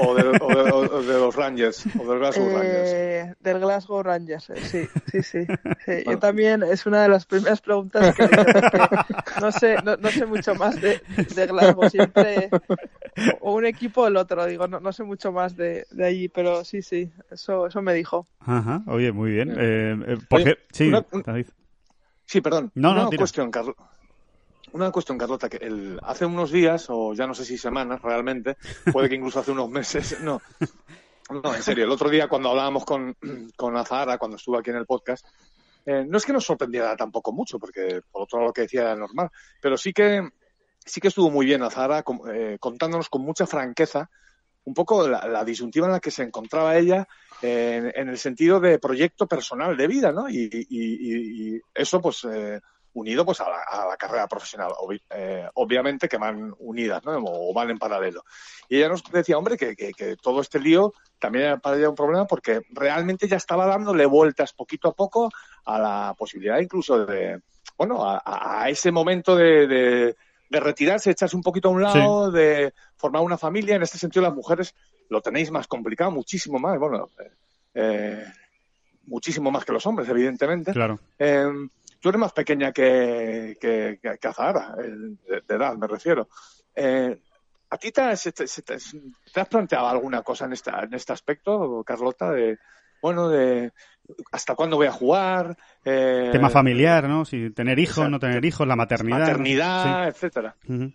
[0.00, 1.84] o de, o, de, o de, los Rangers?
[1.98, 3.40] ¿O del Glasgow eh, Rangers?
[3.40, 5.46] Del Glasgow Rangers, eh, sí, sí, sí.
[5.46, 5.92] sí.
[6.04, 6.10] Bueno.
[6.12, 8.28] Yo también, es una de las primeras preguntas que
[9.40, 11.00] no sé, no, no, sé mucho más de,
[11.34, 12.50] de Glasgow, siempre
[13.40, 16.28] o un equipo o el otro, digo, no, no sé mucho más de, de allí,
[16.28, 18.26] pero sí, sí, eso, eso me dijo.
[18.40, 19.50] Ajá, oye, muy bien.
[19.50, 21.22] Eh, eh porque, Oye, sí, una, un...
[22.26, 22.70] Sí, perdón.
[22.74, 23.76] No, una no, cuestión, Carlos.
[24.72, 28.56] Una cuestión, Carlota, que el, hace unos días, o ya no sé si semanas realmente,
[28.92, 30.42] puede que incluso hace unos meses, no,
[31.30, 33.16] no, en serio, el otro día cuando hablábamos con,
[33.56, 35.24] con Azahara, cuando estuvo aquí en el podcast,
[35.86, 38.80] eh, no es que nos sorprendiera tampoco mucho, porque por otro lado lo que decía
[38.82, 40.28] era normal, pero sí que,
[40.84, 44.10] sí que estuvo muy bien Azahara eh, contándonos con mucha franqueza
[44.64, 47.06] un poco la, disyuntiva en la que se encontraba ella
[47.42, 50.28] eh, en, el sentido de proyecto personal de vida, ¿no?
[50.28, 52.60] Y, y, y eso, pues, eh,
[52.94, 54.72] unido pues a la, a la carrera profesional,
[55.10, 57.18] eh, obviamente que van unidas, ¿no?
[57.24, 58.24] O, van en paralelo.
[58.68, 61.96] Y ella nos decía, hombre, que, que, todo este lío también era para ella un
[61.96, 65.30] problema porque realmente ya estaba dándole vueltas poquito a poco
[65.64, 67.40] a la posibilidad incluso de,
[67.76, 70.16] bueno, a, ese momento de
[70.48, 72.36] de retirarse, echarse un poquito a un lado, sí.
[72.36, 73.76] de formar una familia.
[73.76, 74.74] En este sentido, las mujeres
[75.08, 76.78] lo tenéis más complicado, muchísimo más.
[76.78, 77.08] Bueno,
[77.74, 78.24] eh,
[79.06, 80.72] muchísimo más que los hombres, evidentemente.
[80.72, 80.98] Claro.
[81.18, 81.46] Eh,
[82.00, 86.28] tú eres más pequeña que, que, que, que Azahara, de, de, edad me refiero.
[86.74, 87.18] Eh,
[87.70, 91.12] ¿A ti te has, te, te, te has, planteado alguna cosa en, esta, en este
[91.12, 92.30] aspecto, Carlota?
[92.30, 92.58] De,
[93.04, 93.70] bueno, de
[94.32, 95.58] hasta cuándo voy a jugar.
[95.84, 97.26] Eh, Tema familiar, ¿no?
[97.26, 98.10] Si tener hijos, exacto.
[98.12, 99.18] no tener hijos, la maternidad.
[99.18, 100.08] Maternidad, sí.
[100.08, 100.56] etcétera.
[100.66, 100.92] Uh -huh.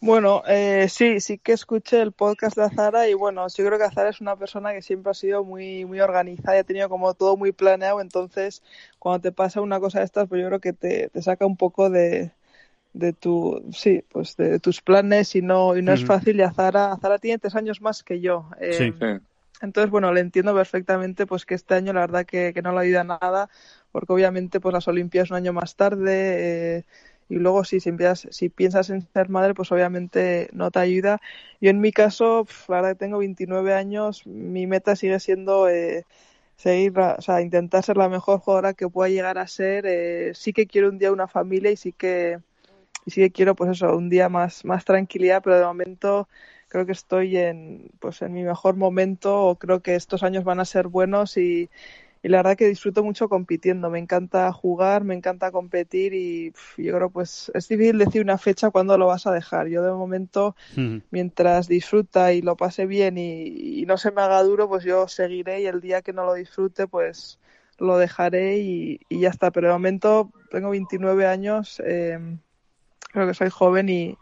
[0.00, 3.84] Bueno, eh, sí, sí que escuché el podcast de Azara y bueno, yo creo que
[3.84, 7.12] Azara es una persona que siempre ha sido muy, muy organizada y ha tenido como
[7.12, 8.62] todo muy planeado, entonces
[8.98, 11.56] cuando te pasa una cosa de estas, pues yo creo que te, te saca un
[11.58, 12.30] poco de,
[12.94, 15.98] de tu, sí, pues de, de tus planes y no, y no uh -huh.
[16.00, 18.48] es fácil y Azara, Azara tiene tres años más que yo.
[18.58, 18.92] Eh, sí.
[18.98, 19.20] sí.
[19.60, 22.80] Entonces, bueno, le entiendo perfectamente pues que este año la verdad que, que no le
[22.80, 23.48] ayuda nada,
[23.92, 26.84] porque obviamente pues las Olimpiadas un año más tarde eh,
[27.28, 31.20] y luego sí, si, empiezas, si piensas en ser madre, pues obviamente no te ayuda.
[31.60, 35.68] Yo en mi caso, pff, la verdad que tengo 29 años, mi meta sigue siendo
[35.68, 36.04] eh,
[36.56, 39.84] seguir, o sea, intentar ser la mejor jugadora que pueda llegar a ser.
[39.86, 42.38] Eh, sí que quiero un día una familia y sí que
[43.06, 46.28] y sí que quiero pues eso, un día más, más tranquilidad, pero de momento
[46.74, 50.58] creo que estoy en, pues en mi mejor momento o creo que estos años van
[50.58, 51.70] a ser buenos y,
[52.20, 53.90] y la verdad que disfruto mucho compitiendo.
[53.90, 58.72] Me encanta jugar, me encanta competir y yo creo pues es difícil decir una fecha
[58.72, 59.68] cuando lo vas a dejar.
[59.68, 60.56] Yo de momento,
[61.12, 65.60] mientras disfruta y lo pase bien y, no se me haga duro, pues yo seguiré
[65.60, 67.38] y el día que no lo disfrute, pues
[67.78, 69.52] lo dejaré y, ya está.
[69.52, 72.18] Pero de momento tengo 29 años, eh,
[73.12, 74.18] creo que soy joven y,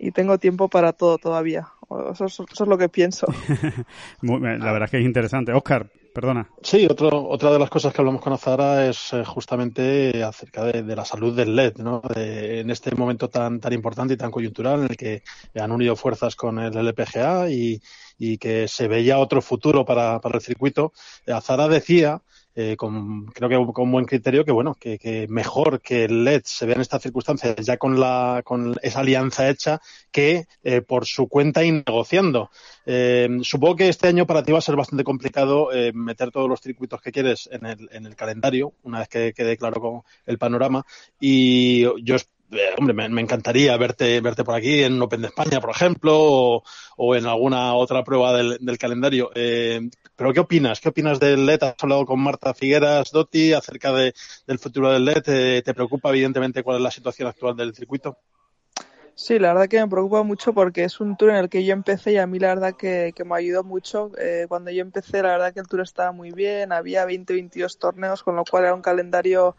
[0.00, 1.68] y tengo tiempo para todo todavía.
[2.12, 3.26] Eso, es lo que pienso.
[4.22, 5.52] la verdad es que es interesante.
[5.52, 6.48] Oscar, perdona.
[6.62, 10.82] Sí, otro, otra de las cosas que hablamos con Azara es eh, justamente acerca de,
[10.96, 12.00] la salud del LED, ¿no?
[12.16, 15.22] en este momento tan, tan importante y tan coyuntural en el que
[15.54, 17.82] han unido fuerzas con el LPGA y,
[18.18, 20.92] y que se veía otro futuro para, para el circuito.
[21.26, 22.22] Azara decía
[22.56, 26.42] eh, con, creo que con buen criterio que bueno que, que, mejor que el LED
[26.44, 31.06] se vea en estas circunstancias ya con la con esa alianza hecha que eh, por
[31.06, 32.50] su cuenta y negociando.
[32.86, 36.60] Eh, supongo que este año para ti va a ser bastante complicado meter todos los
[36.60, 40.38] circuitos que quieres en el, en el calendario una vez que quede claro con el
[40.38, 40.84] panorama.
[41.20, 42.16] Y yo
[42.52, 46.62] eh, hombre, me, encantaría verte, verte por aquí en Open de España, por ejemplo,
[46.96, 49.30] o, en alguna otra prueba del, calendario.
[49.34, 50.80] Eh, pero ¿qué opinas?
[50.80, 51.62] ¿Qué opinas del LED?
[51.62, 54.14] Has hablado con Marta Figueras Dotti acerca de,
[54.46, 55.22] del futuro del LED.
[55.26, 58.18] Eh, ¿Te preocupa, evidentemente, cuál es la situación actual del circuito?
[59.14, 61.72] Sí, la verdad que me preocupa mucho porque es un tour en el que yo
[61.74, 64.10] empecé y a mí la verdad que, me ayudó mucho.
[64.48, 68.22] cuando yo empecé, la verdad que el tour estaba muy bien, había 20, 22 torneos,
[68.22, 69.56] con lo cual era un calendario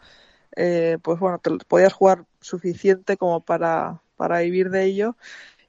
[0.56, 5.16] eh, pues bueno, te podías jugar suficiente como para, para vivir de ello.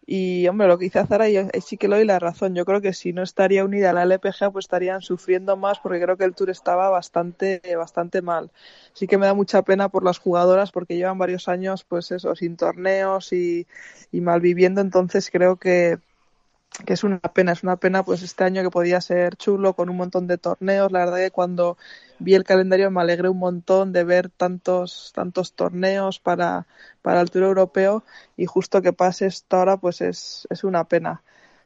[0.05, 2.55] Y hombre, lo que dice Zara, y sí que le doy la razón.
[2.55, 6.01] Yo creo que si no estaría unida a la LPGA, pues estarían sufriendo más porque
[6.01, 8.51] creo que el Tour estaba bastante, bastante mal.
[8.93, 12.35] Sí que me da mucha pena por las jugadoras porque llevan varios años, pues eso,
[12.35, 13.65] sin torneos y,
[14.11, 14.81] y mal viviendo.
[14.81, 15.99] Entonces creo que,
[16.85, 19.89] que es una pena, es una pena pues este año que podía ser chulo con
[19.89, 20.91] un montón de torneos.
[20.91, 21.77] La verdad que cuando
[22.19, 26.65] vi el calendario me alegré un montón de ver tantos, tantos torneos para,
[27.01, 28.03] para el Tour Europeo
[28.37, 31.21] y justo que pase esto ahora pues es, es una pena.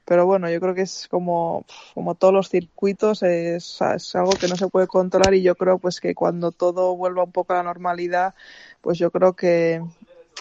[0.06, 4.48] Pero bueno, yo creo que es como, como todos los circuitos, es, es algo que
[4.48, 7.58] no se puede controlar y yo creo pues que cuando todo vuelva un poco a
[7.58, 8.34] la normalidad,
[8.80, 9.82] pues yo creo que,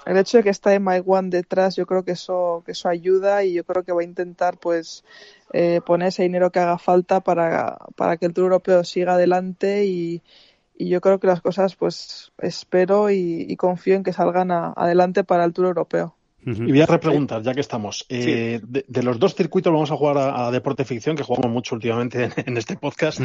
[0.04, 3.44] el hecho de que está My One detrás, yo creo que eso, que eso ayuda
[3.44, 5.04] y yo creo que va a intentar pues
[5.52, 9.86] eh, poner ese dinero que haga falta para, para que el Tour Europeo siga adelante
[9.86, 10.22] y,
[10.78, 15.44] y yo creo que las cosas pues espero y, confío en que salgan adelante para
[15.44, 16.15] el Tour Europeo.
[16.46, 18.06] Y voy a repreguntar, ya que estamos.
[18.08, 22.30] Eh, de, los dos circuitos vamos a jugar a, Deporte Ficción, que jugamos mucho últimamente
[22.36, 23.20] en, este podcast.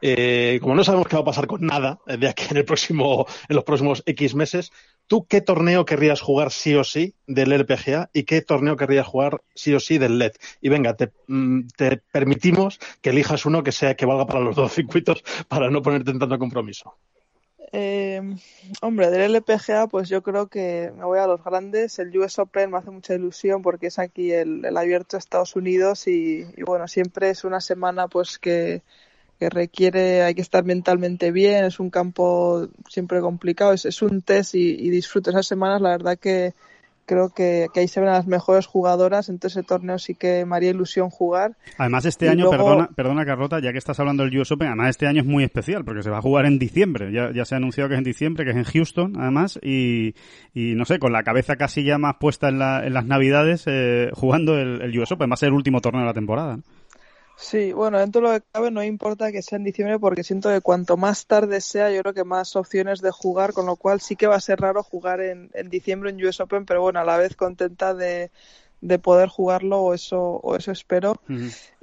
[0.00, 3.26] Eh, como no sabemos qué va a pasar con nada de aquí en el próximo,
[3.48, 4.72] en los próximos X meses,
[5.06, 9.42] ¿tú qué torneo querrías jugar sí o sí del LPGA y qué torneo querrías jugar
[9.54, 10.32] sí o sí del LED?
[10.60, 14.56] Y venga, te, mm, te permitimos que elijas uno que sea que valga para los
[14.56, 16.96] dos circuitos para no ponerte en tanto compromiso.
[17.76, 18.22] Eh,
[18.82, 21.98] hombre, del LPGA, pues yo creo que me voy a los grandes.
[21.98, 26.06] El US Open me hace mucha ilusión porque es aquí el, abierto de Estados Unidos
[26.06, 28.82] y, bueno, siempre es una semana pues que,
[29.40, 34.54] requiere, hay que estar mentalmente bien, es un campo siempre complicado, es, es un test
[34.54, 36.54] y, y disfruto esas semanas, la verdad que,
[37.06, 40.70] creo que, ahí se ven las mejores jugadoras, entonces ese torneo sí que me haría
[40.70, 41.56] ilusión jugar.
[41.78, 45.06] Además este año, perdona, perdona Carlota, ya que estás hablando del US Open, además este
[45.06, 47.58] año es muy especial porque se va a jugar en diciembre, ya, ya se ha
[47.58, 50.14] anunciado que es en diciembre, que es en Houston además, y,
[50.54, 53.64] y no sé, con la cabeza casi ya más puesta en, la, en las navidades
[53.66, 56.58] eh, jugando el, el US Open, va a ser el último torneo de la temporada.
[57.36, 60.50] Sí, bueno, dentro de lo que cabe no importa que sea en diciembre porque siento
[60.50, 64.00] que cuanto más tarde sea, yo creo que más opciones de jugar, con lo cual
[64.00, 67.00] sí que va a ser raro jugar en, en diciembre en US Open, pero bueno,
[67.00, 68.30] a la vez contenta de,
[68.80, 71.20] de poder jugarlo o eso, o eso espero.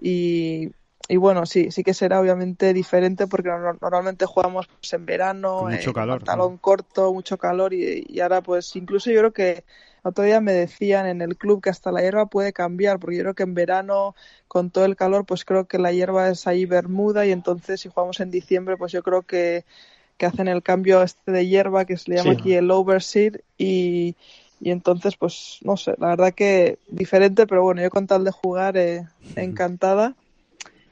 [0.01, 0.69] y,
[1.09, 5.93] y bueno, sí, sí que será obviamente diferente porque normalmente jugamos pues, en verano, mucho
[5.93, 9.65] calor, talón corto, mucho calor y, y ahora pues incluso yo creo que
[10.03, 13.23] otro día me decían en el club que hasta la hierba puede cambiar, porque yo
[13.23, 14.15] creo que en verano,
[14.47, 17.89] con todo el calor, pues creo que la hierba es ahí bermuda y entonces si
[17.89, 19.63] jugamos en diciembre, pues yo creo que,
[20.17, 24.15] que hacen el cambio este de hierba que se le llama aquí el overseed y,
[24.59, 28.31] y entonces, pues no sé, la verdad que diferente, pero bueno, yo con tal de
[28.31, 30.15] jugar, eh, encantada.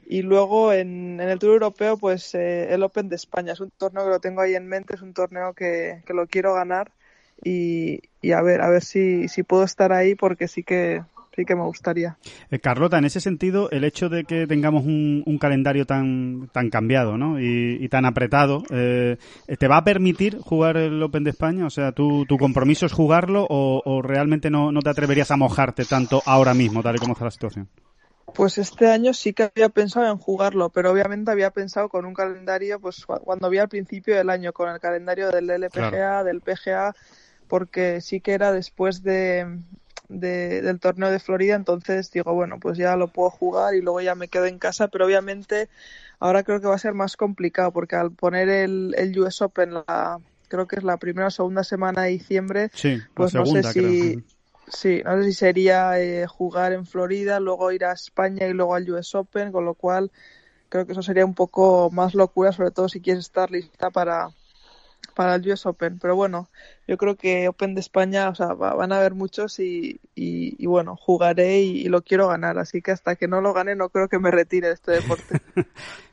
[0.08, 3.52] Y luego en, en, el Tour Europeo, pues eh, el Open de España.
[3.52, 6.26] Es un torneo que lo tengo ahí en mente, es un torneo que, que lo
[6.26, 6.90] quiero ganar
[7.42, 8.00] y,
[8.32, 11.02] a ver, a ver si, si puedo estar ahí porque sí que
[11.34, 12.16] sí que me gustaría.
[12.50, 16.70] Eh, Carlota, en ese sentido, el hecho de que tengamos un, un calendario tan, tan
[16.70, 17.40] cambiado ¿no?
[17.40, 19.16] y, tan apretado, eh,
[19.58, 21.66] ¿te va a permitir jugar el Open de España?
[21.66, 25.36] O sea, ¿tu, tu compromiso es jugarlo o, o realmente no, no, te atreverías a
[25.36, 27.68] mojarte tanto ahora mismo, tal y como está la situación?
[28.34, 32.14] Pues este año sí que había pensado en jugarlo, pero obviamente había pensado con un
[32.14, 36.94] calendario, pues cuando vi al principio del año, con el calendario del LPGA, del PGA,
[37.50, 39.58] porque sí que era después de,
[40.08, 44.14] del torneo de Florida, entonces digo, bueno, pues ya lo puedo jugar y luego ya
[44.14, 45.68] me quedo en casa, pero obviamente
[46.20, 49.74] ahora creo que va a ser más complicado, porque al poner el, el US Open,
[49.74, 52.70] la, creo que es la primera o segunda semana de diciembre,
[53.14, 54.24] pues no sé si...
[54.72, 58.76] Sí, no sé si sería eh, jugar en Florida, luego ir a España y luego
[58.76, 60.12] al US Open, con lo cual
[60.68, 64.30] creo que eso sería un poco más locura, sobre todo si quieres estar lista para,
[65.10, 65.98] para el US Open.
[65.98, 66.48] Pero bueno,
[66.86, 70.96] yo creo que Open de España, o sea, van a haber muchos y, y, bueno,
[70.96, 72.58] jugaré y, lo quiero ganar.
[72.58, 75.40] Así que hasta que no lo gane, no creo que me retire de este deporte.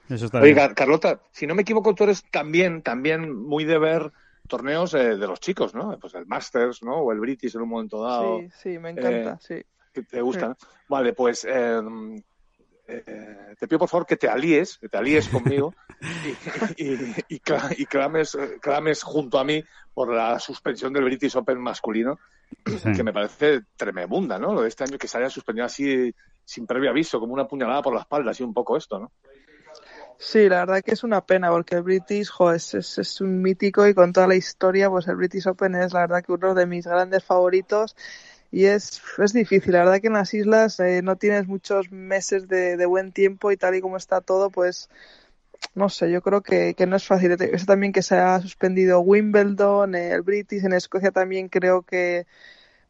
[0.34, 4.14] Oiga, Carlota, si no me equivoco, tú eres también, también muy de ver
[4.48, 5.98] torneos eh, de los chicos, ¿no?
[6.00, 6.98] Pues el Masters, ¿no?
[6.98, 8.40] O el British en un momento dado.
[8.40, 10.04] Sí, sí, me encanta, eh, sí.
[10.04, 10.56] te gustan.
[10.88, 12.22] Vale, pues em,
[12.88, 15.74] eh, te pido por favor que te alíes, que te alíes conmigo
[16.78, 19.64] y, y, clames, clames, junto a mí
[19.94, 22.20] por la suspensión del British Open masculino,
[22.96, 24.54] que me parece tremenda, ¿no?
[24.54, 26.14] Lo de este año que se haya suspendido así
[26.46, 29.12] sin previo aviso, como una puñalada por la espalda, así un poco esto, ¿no?
[30.20, 33.88] Sí, la verdad que es una pena porque el British jo, es, es, un mítico
[33.88, 36.66] y con toda la historia, pues el British Open es la verdad que uno de
[36.66, 37.96] mis grandes favoritos
[38.52, 39.74] y es, es difícil.
[39.74, 43.58] La verdad que en las islas eh, no tienes muchos meses de, buen tiempo y
[43.58, 44.90] tal y como está todo, pues
[45.76, 47.32] no sé, yo creo que, que no es fácil.
[47.32, 52.26] Es también que se ha suspendido Wimbledon, eh, el British, en Escocia también creo que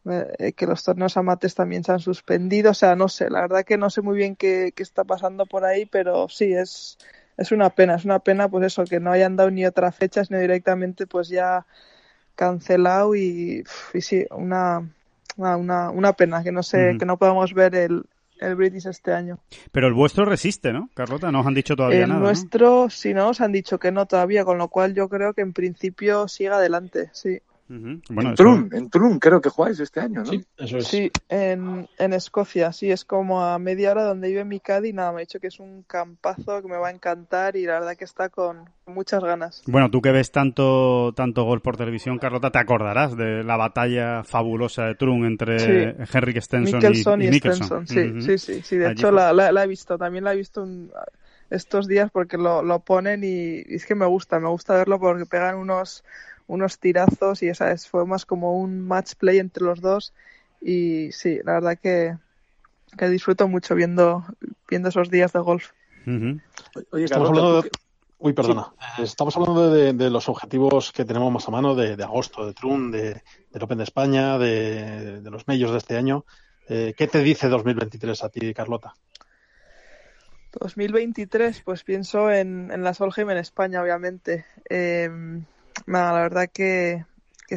[0.09, 2.71] eh, que los torneos amates también se han suspendido.
[2.71, 5.45] O sea, no sé, la verdad que no sé muy bien qué, qué está pasando
[5.45, 6.97] por ahí, pero sí, es,
[7.37, 10.23] es una pena, es una pena pues eso, que no hayan dado ni otra fecha,
[10.23, 11.65] sino directamente pues ya
[12.35, 14.89] cancelado y, y sí, una,
[15.37, 18.03] una, una pena que no sé, que no podamos ver el,
[18.39, 19.39] el British este año.
[19.71, 21.31] Pero el vuestro resiste, ¿no, Carlota?
[21.31, 22.19] No os han dicho todavía el nada.
[22.19, 25.33] El nuestro, si no, nos han dicho que no todavía, con lo cual yo creo
[25.33, 29.99] que en principio siga adelante, sí bueno, en, Trun, en Trun creo que jugáis este
[29.99, 30.25] año, ¿no?
[30.25, 30.87] Sí, eso es.
[30.87, 35.11] sí en, en, Escocia, sí, es como a media hora donde vive mi Caddy, nada,
[35.11, 37.97] me ha dicho que es un campazo que me va a encantar y la verdad
[37.97, 39.63] que está con muchas ganas.
[39.67, 44.23] Bueno, tú que ves tanto, tanto gol por televisión, Carlota, te acordarás de la batalla
[44.23, 47.39] fabulosa de Trun entre Henrik Stenson y, y,
[47.85, 50.65] Sí, sí, sí, sí, de hecho la, la, he visto, también la he visto
[51.49, 54.99] estos días porque lo, lo ponen y, y es que me gusta, me gusta verlo
[54.99, 56.03] porque pegan unos
[56.47, 60.13] unos tirazos y esa es, fue más como un match play entre los dos
[60.61, 62.17] y sí, la verdad que,
[62.97, 64.25] que disfruto mucho viendo,
[64.69, 65.71] viendo esos días de golf.
[66.91, 67.69] Oye, Estamos hablando de...
[68.19, 68.73] Uy, perdona.
[68.97, 73.21] Estamos hablando de, los objetivos que tenemos más a mano de, agosto, de Trun, de,
[73.51, 76.25] del Open de España, de, los medios de este año.
[76.67, 78.95] Eh, ¿Qué te dice 2023 a ti, Carlota?
[80.59, 84.45] 2023, pues pienso en, en la Solheim en España, obviamente.
[84.67, 85.09] Eh,
[85.85, 87.05] la verdad que,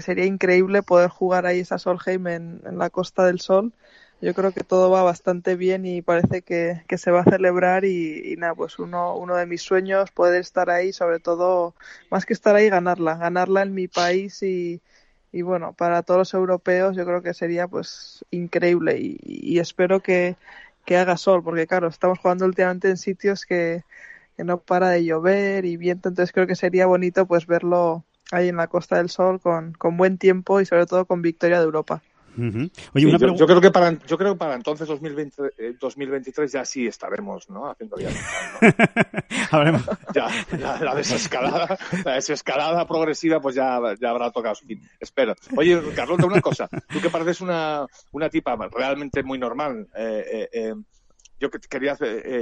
[0.01, 3.73] sería increíble poder jugar ahí esa Solheim en, en, la Costa del Sol.
[4.21, 8.37] Yo creo que todo va bastante bien y parece que, se va a celebrar y,
[8.39, 11.75] nada, pues uno, uno de mis sueños poder estar ahí, sobre todo,
[12.11, 14.83] más que estar ahí, ganarla, ganarla en mi país y,
[15.33, 20.01] y bueno, para todos los europeos yo creo que sería pues increíble y, y espero
[20.01, 20.37] que,
[20.85, 23.85] que haga sol, porque claro, estamos jugando últimamente en sitios que,
[24.37, 28.49] que no para de llover y viento, entonces creo que sería bonito pues verlo ahí
[28.49, 31.65] en la Costa del Sol con, con buen tiempo y sobre todo con victoria de
[31.65, 32.03] Europa.
[32.95, 36.87] Oye, yo, creo que para yo creo que para entonces 2020, 2023 eh, ya sí
[36.87, 37.97] estaremos no haciendo
[40.15, 45.35] ya, ya la, desescalada la desescalada progresiva pues ya, ya habrá tocado su fin espero.
[45.57, 46.69] Oye Carlota una cosa.
[46.69, 50.75] Tú que pareces una una tipa realmente muy normal eh, eh, eh
[51.41, 51.97] yo quería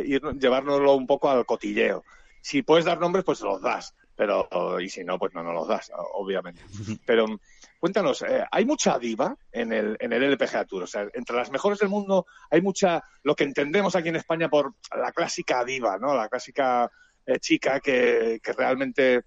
[0.05, 2.05] ir llevárnoslo un poco al cotilleo.
[2.41, 5.69] Si puedes dar nombres pues los das pero y si no, pues no nos los
[5.69, 6.61] das, obviamente.
[7.07, 7.41] Pero
[7.79, 10.83] cuéntanos, eh, ¿hay mucha diva en el, en el LPGA Tour?
[10.83, 14.49] O sea, entre las mejores del mundo hay mucha, lo que entendemos aquí en España
[14.49, 16.17] por la clásica diva, ¿no?
[16.17, 16.91] La clásica
[17.27, 19.23] eh, chica que, que, realmente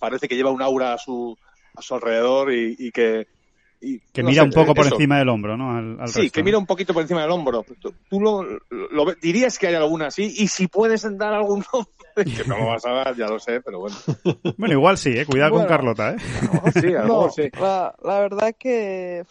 [0.00, 1.38] parece que lleva un aura a su,
[1.76, 3.28] a su alrededor y, que...
[4.12, 6.06] que mira un poco por encima del hombro, ¿no?
[6.06, 7.64] sí, que mira un poquito por encima del hombro.
[8.08, 10.34] ¿Tú, lo, lo, dirías que hay alguna así?
[10.36, 13.60] Y si puedes dar algún nombre que no lo vas a dar, ya lo sé,
[13.60, 13.96] pero bueno.
[14.56, 15.26] Bueno, igual sí, ¿eh?
[15.26, 16.16] Cuidado con Carlota, ¿eh?
[16.74, 17.50] sí, no, sí.
[17.60, 19.24] La, la, verdad que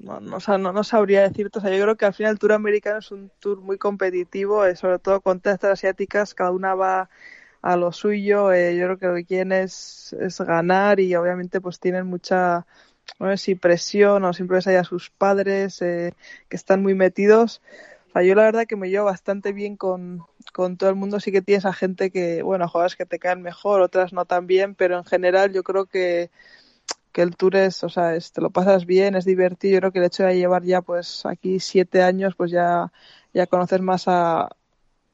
[0.00, 1.58] no, no, no, no, sabría decirte.
[1.58, 4.64] O sea, yo creo que al final el Tour americano es un tour muy competitivo,
[4.64, 7.08] eh, sobre todo con estas asiáticas, cada una va
[7.62, 8.52] a lo suyo.
[8.52, 12.66] Eh, yo creo que lo que quieren es, es ganar y obviamente pues tienen mucha
[13.18, 16.14] no sé si presión o siempre ves ahí a sus padres eh,
[16.48, 17.60] que están muy metidos
[18.10, 21.20] O sea, yo la verdad que me llevo bastante bien con, con todo el mundo.
[21.20, 24.46] Sí que tienes a gente que, bueno, jugadores que te caen mejor, otras no tan
[24.46, 26.30] bien, pero en general yo creo que,
[27.12, 29.74] que el tour es, o sea, te lo pasas bien, es divertido.
[29.74, 32.92] Yo creo que el hecho de llevar ya, pues, aquí siete años, pues ya,
[33.34, 34.50] ya conoces más a, a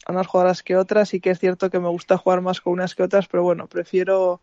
[0.09, 1.15] unas jugadoras que otras.
[1.15, 3.67] Y que es cierto que me gusta jugar más con unas que otras, pero bueno,
[3.69, 4.41] prefiero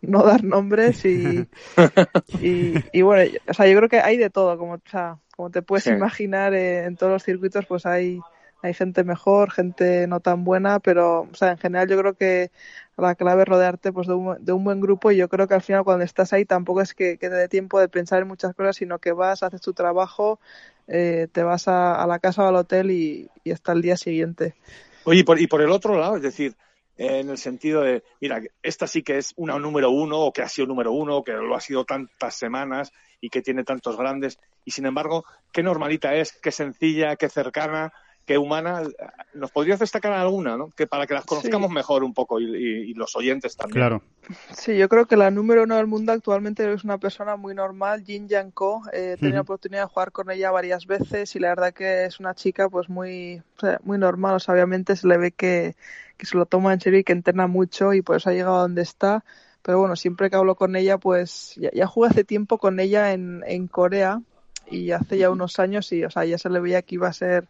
[0.00, 1.48] no dar nombres y,
[2.38, 5.50] y, y, bueno, o sea, yo creo que hay de todo, como, o sea, como
[5.50, 5.90] te puedes Sí.
[5.90, 8.26] imaginar eh, en todos los circuitos, pues hay,
[8.62, 12.50] hay gente mejor, gente no tan buena, pero, o sea, en general yo creo que
[12.96, 15.54] la clave es rodearte pues de un, de un buen grupo y yo creo que
[15.54, 18.28] al final cuando estás ahí tampoco es que, que te dé tiempo de pensar en
[18.28, 20.40] muchas cosas, sino que vas, haces tu trabajo,
[20.88, 23.96] eh, te vas a, a la casa o al hotel y, y hasta el día
[23.96, 24.56] siguiente.
[25.02, 26.56] Oye, y por, y por el otro lado, es decir,
[26.98, 30.48] en el sentido de, mira, esta sí que es una número uno, o que ha
[30.48, 34.72] sido número uno, que lo ha sido tantas semanas y que tiene tantos grandes, y
[34.72, 37.92] sin embargo, qué normalita es, qué sencilla, qué cercana,
[38.28, 38.82] qué humana.
[39.34, 40.68] ¿Nos podrías destacar alguna, no?
[40.76, 41.74] Que para que las conozcamos Sí.
[41.74, 43.80] mejor un poco y, y- y los oyentes también.
[43.80, 44.02] Claro.
[44.54, 48.04] Sí, yo creo que la número uno del mundo actualmente es una persona muy normal,
[48.04, 48.82] Jin Yang Ko.
[48.92, 52.04] Eh, he tenido la oportunidad de jugar con ella varias veces y la verdad que
[52.04, 53.42] es una chica pues muy,
[53.82, 54.34] muy normal.
[54.36, 55.74] O sea, obviamente se le ve que,
[56.18, 58.58] que se lo toma en serio y que entrena mucho y por eso ha llegado
[58.58, 59.24] a donde está.
[59.62, 63.12] Pero bueno, siempre que hablo con ella, pues ya, ya jugué hace tiempo con ella
[63.14, 64.20] en, en Corea
[64.70, 67.12] y hace ya unos años y, o sea, ya se le veía que iba a
[67.14, 67.48] ser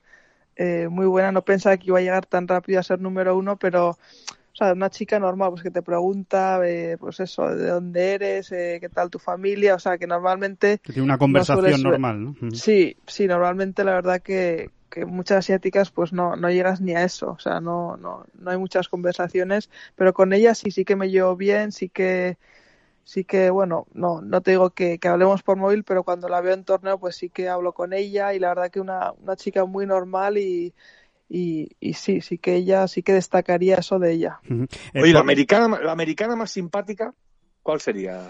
[0.58, 1.32] eh, muy buena.
[1.32, 4.72] No pensaba que iba a llegar tan rápido a ser número uno, pero o sea,
[4.72, 8.88] una chica normal, pues que te pregunta, eh, pues eso, de dónde eres, eh, qué
[8.88, 12.34] tal tu familia, o sea, que normalmente, Que tiene una conversación suele normal, ¿no?
[12.52, 17.04] Sí, sí, normalmente la verdad que, que muchas asiáticas pues no, no llegas ni a
[17.04, 20.96] eso, o sea, no, no, no hay muchas conversaciones, pero con ella sí, sí que
[20.96, 22.36] me llevo bien, sí que,
[23.08, 26.42] sí que, bueno, no, no te digo que, que hablemos por móvil, pero cuando la
[26.42, 29.34] veo en torneo, pues sí que hablo con ella y la verdad que una, una
[29.34, 30.74] chica muy normal y,
[31.26, 34.40] y, y sí, sí que ella, sí que destacaría eso de ella.
[34.44, 34.64] Ujú.
[34.92, 37.14] Eh, Oye, la americana, la americana más simpática,
[37.62, 38.20] ¿cuál sería,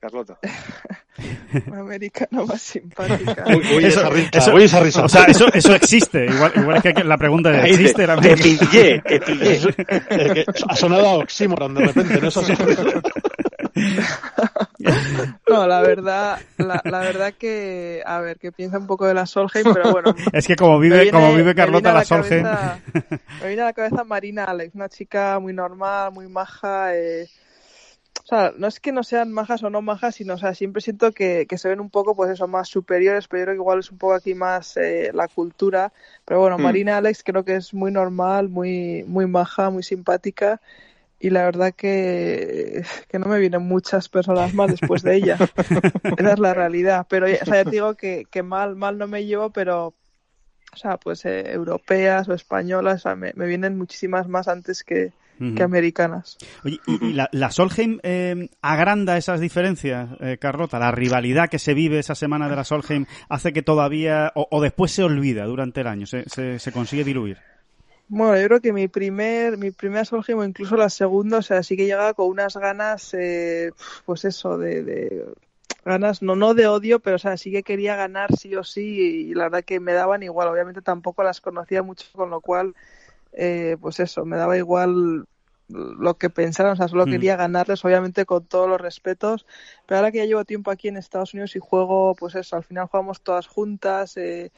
[0.00, 0.40] Carlota?
[1.68, 3.44] Una americana más simpática.
[3.46, 5.04] Uy, uy, Eso- esa risa, eso- uy, esa risa.
[5.04, 6.26] O sea, eso, eso existe.
[6.26, 8.70] Igual, igual es que la pregunta de ¿existe la te americana?
[8.70, 9.60] pillé, te pillé.
[10.10, 12.28] Eh, que ha sonado a oxímoron de repente, ¿no?
[12.28, 12.52] Eso sí.
[15.48, 19.26] No, la verdad, la, la verdad que, a ver, que piensa un poco de la
[19.26, 20.14] Solheim, pero bueno.
[20.32, 22.42] Es que como vive, viene- como vive Carlota la la Solheim.
[22.44, 22.78] cabeza-
[23.40, 26.94] Me viene a la cabeza Marina Alex, una chica muy normal, muy maja.
[26.96, 27.28] eh,
[28.22, 30.82] O sea, no es que no sean majas o no majas, sino, o sea, siempre
[30.82, 33.60] siento que, que se ven un poco, pues eso, más superiores, pero yo creo que
[33.62, 35.92] igual es un poco aquí más eh, la cultura.
[36.24, 36.62] Pero bueno, Hmm.
[36.62, 40.60] Marina Alex creo que es muy normal, muy, muy maja, muy simpática.
[41.18, 45.38] Y la verdad que, que no me vienen muchas personas más después de ella.
[46.18, 47.06] Esa es la realidad.
[47.08, 49.94] Pero o sea, ya te digo que, que mal, mal no me llevo, pero,
[50.72, 54.84] o sea, pues eh, europeas o españolas, o sea, me, me vienen muchísimas más antes
[54.84, 56.36] que, que americanas.
[56.64, 60.78] Oye, ¿y, y la, la Solheim eh, agranda esas diferencias, eh, Carlota?
[60.78, 64.60] ¿La rivalidad que se vive esa semana de la Solheim hace que todavía, o, o
[64.60, 67.38] después se olvida durante el año, se, se, se consigue diluir?
[68.08, 71.76] Bueno, yo creo que mi primer, mi primera o incluso la segunda, o sea, sí
[71.76, 73.72] que llegaba con unas ganas, eh,
[74.04, 75.24] pues eso, de, de
[75.84, 79.28] ganas, no, no de odio, pero o sea, sí que quería ganar sí o sí
[79.30, 80.48] y la verdad que me daban igual.
[80.48, 82.74] Obviamente tampoco las conocía mucho, con lo cual,
[83.32, 85.26] eh, pues eso, me daba igual
[85.68, 87.10] lo que pensaran, o sea, solo Mm.
[87.10, 89.46] quería ganarles, obviamente con todos los respetos,
[89.86, 92.62] pero ahora que ya llevo tiempo aquí en Estados Unidos y juego, pues eso, al
[92.64, 94.52] final jugamos todas juntas, eh,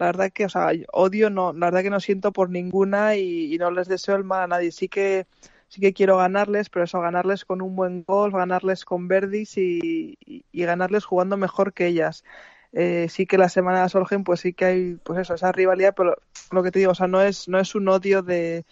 [0.00, 3.54] la verdad que, o sea, odio no, la verdad que no siento por ninguna y,
[3.54, 4.72] y no les deseo el mal a nadie.
[4.72, 5.26] Sí que,
[5.68, 10.16] sí que quiero ganarles, pero eso, ganarles con un buen golf, ganarles con verdis y,
[10.24, 12.24] y, y ganarles jugando mejor que ellas.
[12.72, 16.16] Eh, sí que la semana de pues sí que hay, pues eso, esa rivalidad, pero
[16.50, 18.64] lo que te digo, o sea, no es, no es un odio de,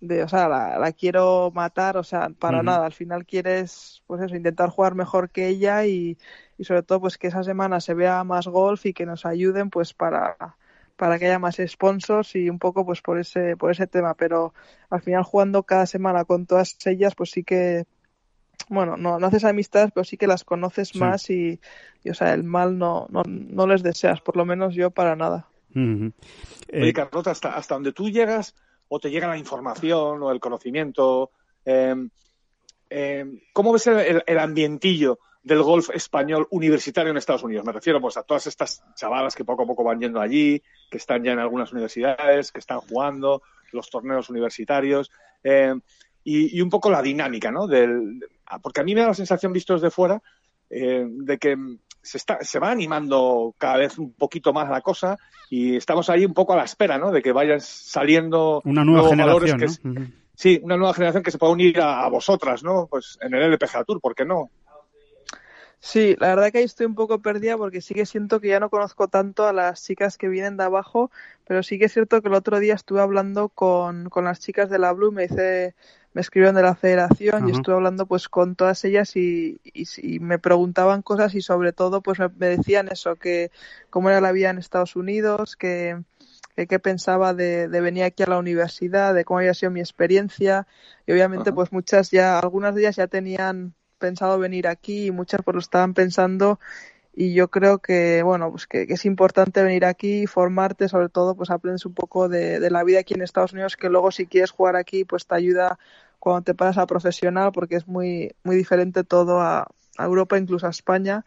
[0.00, 2.86] de, o sea, la, la quiero matar, o sea, para nada.
[2.86, 6.16] Al final quieres, pues eso, intentar jugar mejor que ella y,
[6.56, 9.68] y sobre todo, pues que esa semana se vea más golf y que nos ayuden,
[9.68, 10.56] pues para,
[11.02, 14.14] para que haya más sponsors y un poco, pues por ese, por ese tema.
[14.14, 14.54] Pero
[14.88, 17.86] al final jugando cada semana con todas ellas, pues sí que,
[18.68, 20.98] bueno, no, no haces amistades, pero sí que las conoces Sí.
[21.00, 21.60] más y,
[22.04, 25.16] y, o sea, el mal no, no, no les deseas, por lo menos yo para
[25.16, 25.48] nada.
[25.74, 28.54] Eh, Oye, Carlota, hasta, hasta donde tú llegas
[28.86, 31.32] o te llega la información o el conocimiento,
[31.64, 31.96] eh,
[32.90, 37.64] eh, ¿cómo ves el, el- el ambientillo del golf español universitario en Estados Unidos?
[37.64, 40.98] Me refiero pues a todas estas chavalas que poco a poco van yendo allí, que
[40.98, 45.10] están ya en algunas universidades, que están jugando los torneos universitarios
[45.42, 45.74] eh,
[46.24, 47.66] y, y un poco la dinámica, ¿no?
[47.66, 48.20] Del,
[48.62, 50.22] porque a mí me da la sensación, visto desde fuera,
[50.70, 51.56] eh, de que
[52.02, 55.18] se, está, se va animando cada vez un poquito más la cosa
[55.50, 57.10] y estamos ahí un poco a la espera, ¿no?
[57.10, 61.52] De que vayan saliendo una nueva generación, que, Sí, una nueva generación que se pueda
[61.52, 62.86] unir a, vosotras, ¿no?
[62.90, 64.50] Pues en el LPGA Tour, ¿por qué no?
[65.84, 68.60] Sí, la verdad que ahí estoy un poco perdida porque sí que siento que ya
[68.60, 71.10] no conozco tanto a las chicas que vienen de abajo,
[71.44, 74.70] pero sí que es cierto que el otro día estuve hablando con, con las chicas
[74.70, 75.74] de la Blue, me dice,
[76.14, 80.38] me escribieron de la federación y estuve hablando pues con todas ellas y, y, me
[80.38, 83.50] preguntaban cosas y sobre todo pues me, decían eso, que
[83.90, 86.00] cómo era la vida en Estados Unidos, que,
[86.54, 90.68] qué pensaba de, de, venir aquí a la universidad, de cómo había sido mi experiencia.
[91.08, 95.40] Y obviamente pues muchas ya, algunas de ellas ya tenían pensado venir aquí y muchas
[95.44, 96.58] pues lo estaban pensando.
[97.14, 101.50] Y yo creo que bueno pues que, es importante venir aquí formarte sobre todo pues
[101.50, 104.50] aprendes un poco de, de, la vida aquí en Estados Unidos que luego si quieres
[104.50, 105.78] jugar aquí pues te ayuda
[106.18, 110.70] cuando te pasas a profesional porque es muy muy diferente todo a, Europa incluso a
[110.70, 111.24] España.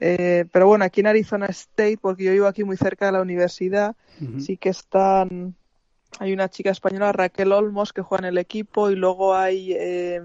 [0.00, 3.20] Eh, pero bueno aquí en Arizona State porque yo vivo aquí muy cerca de la
[3.20, 3.96] universidad
[4.38, 5.56] sí que están
[6.20, 10.22] hay una chica española Raquel Olmos que juega en el equipo y luego hay eh,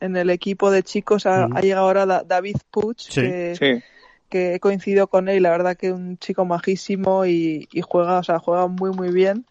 [0.00, 5.42] en el equipo de chicos ha, llegado ahora David Puch, que, he coincidido con él,
[5.42, 9.44] la verdad que un chico majísimo y, juega, o sea, juega muy muy bien.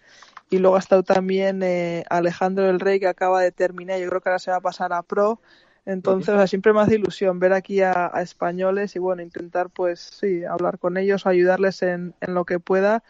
[0.52, 4.22] Y luego ha estado también eh, Alejandro del Rey, que acaba de terminar, yo creo
[4.22, 5.40] que ahora se va a pasar a Pro.
[5.86, 10.00] Entonces, o sea, siempre me hace ilusión ver aquí a, españoles y bueno, intentar pues
[10.00, 13.04] sí, hablar con ellos, ayudarles en, en lo que pueda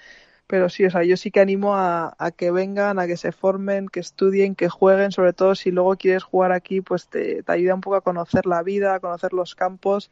[0.50, 3.88] pero sí, o sea, yo sí que animo a, que vengan, a que se formen,
[3.88, 7.82] que estudien, que jueguen, sobre todo si luego quieres jugar aquí, pues te, ayuda un
[7.82, 10.10] poco a conocer la vida, a conocer los campos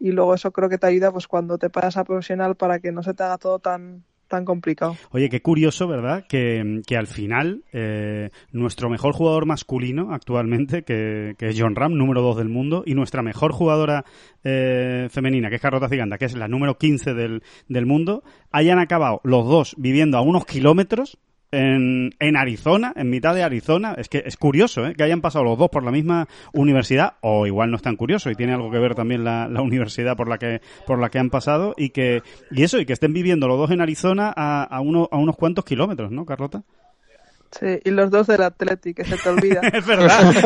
[0.00, 2.90] y luego eso creo que te ayuda pues cuando te pasas a profesional para que
[2.90, 4.96] no se te haga todo tan tan complicado.
[5.10, 6.26] Oye, qué curioso, ¿verdad?
[6.28, 11.94] Que, que al final eh, nuestro mejor jugador masculino actualmente, que, que, es John Ram,
[11.94, 14.04] número 2 del mundo, y nuestra mejor jugadora
[14.44, 18.78] eh, femenina, que es Carlota Ciganda, que es la número 15 del, del mundo, hayan
[18.78, 21.18] acabado los dos viviendo a unos kilómetros
[21.50, 23.94] en, en, Arizona, en mitad de Arizona.
[23.96, 24.94] Es que es curioso ¿eh?
[24.94, 28.30] que hayan pasado los dos por la misma universidad, o igual no es tan curioso
[28.30, 31.18] y tiene algo que ver también la, la universidad por la que por la que
[31.18, 34.64] han pasado y que y eso y que estén viviendo los dos en Arizona a,
[34.64, 36.62] a, uno, a unos cuantos kilómetros, ¿no, Carlota?
[37.58, 39.60] Sí, y los dos del Athletic, que se te olvida.
[39.72, 40.28] es verdad.
[40.28, 40.42] es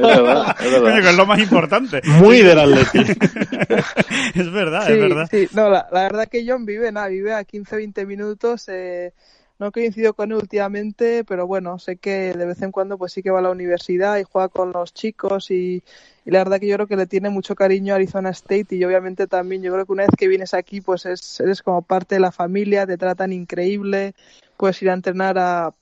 [0.00, 1.02] verdad, es verdad.
[1.02, 2.00] que es lo más importante.
[2.04, 3.22] Muy del Athletic.
[4.34, 5.28] es verdad, es verdad.
[5.30, 9.12] Sí, no, la, la, verdad que John vive, nada, vive a 15-20 minutos, eh,
[9.58, 13.22] no coincido con él últimamente, pero bueno, sé que de vez en cuando pues sí
[13.22, 15.82] que va a la universidad y juega con los chicos y,
[16.24, 19.26] la verdad que yo creo que le tiene mucho cariño a Arizona State y obviamente
[19.26, 22.20] también yo creo que una vez que vienes aquí pues es, eres como parte de
[22.20, 24.14] la familia, te tratan increíble,
[24.56, 25.74] puedes ir a entrenar a,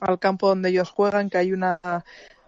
[0.00, 1.80] al campo donde ellos juegan, que hay una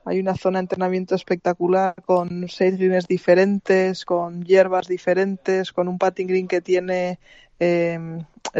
[0.07, 5.99] hay una zona de entrenamiento espectacular con seis greens diferentes, con hierbas diferentes, con un
[5.99, 7.19] patting green que tiene
[7.59, 7.99] eh,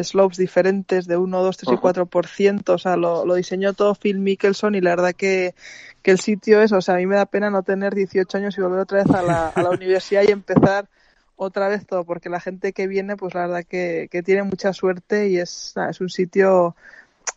[0.03, 2.69] slopes diferentes de 1, 2, 3 y 4%.
[2.75, 5.55] O sea, lo, lo, diseñó todo Phil Mickelson y la verdad que,
[6.03, 8.59] que el sitio es, o sea, a mí me da pena no tener 18 años
[8.59, 10.89] y volver otra vez a la, a la universidad y empezar
[11.37, 14.73] otra vez todo, porque la gente que viene, pues la verdad que, que tiene mucha
[14.73, 16.75] suerte y es, es un sitio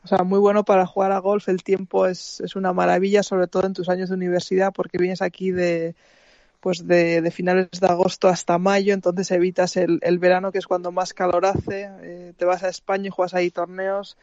[0.03, 1.49] o sea, muy bueno para jugar a golf.
[1.49, 5.21] El tiempo es, es una maravilla, sobre todo en tus años de universidad, porque vienes
[5.21, 5.95] aquí de,
[6.59, 10.91] pues de, finales de agosto hasta mayo, entonces evitas el, el verano que es cuando
[10.91, 14.17] más calor hace, eh, te vas a España y juegas ahí torneos,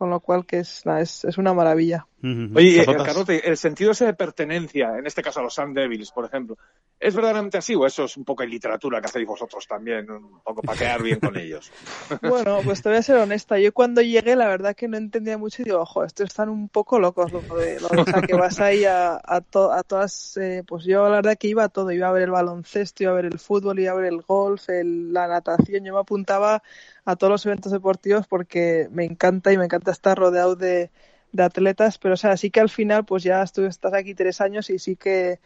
[0.00, 2.06] con lo cual que es, es, es una maravilla.
[2.22, 6.24] Oye, Carlote, el sentido ese de pertenencia, en este caso a los Sun Devils, por
[6.24, 6.56] ejemplo,
[6.98, 10.40] ¿es verdaderamente así o eso es un poco de literatura que hacéis vosotros también, un
[10.40, 11.70] poco para quedar bien con ellos?
[12.22, 15.36] bueno, pues te voy a ser honesta, yo cuando llegué la verdad que no entendía
[15.36, 18.34] mucho y digo, ojo, estos están un poco locos, lo de, lo, o sea, que
[18.34, 21.90] vas ahí a, a, a todas, eh, pues yo la verdad que iba a todo,
[21.92, 24.70] iba a ver el baloncesto, iba a ver el fútbol, iba a ver el golf,
[24.70, 26.62] el, la natación, yo me apuntaba
[27.04, 30.90] a todos los eventos deportivos porque me encanta y me encanta estar rodeado de
[31.32, 34.40] de atletas, pero o sea, sí que al final pues ya tú estás aquí tres
[34.40, 35.40] años y sí que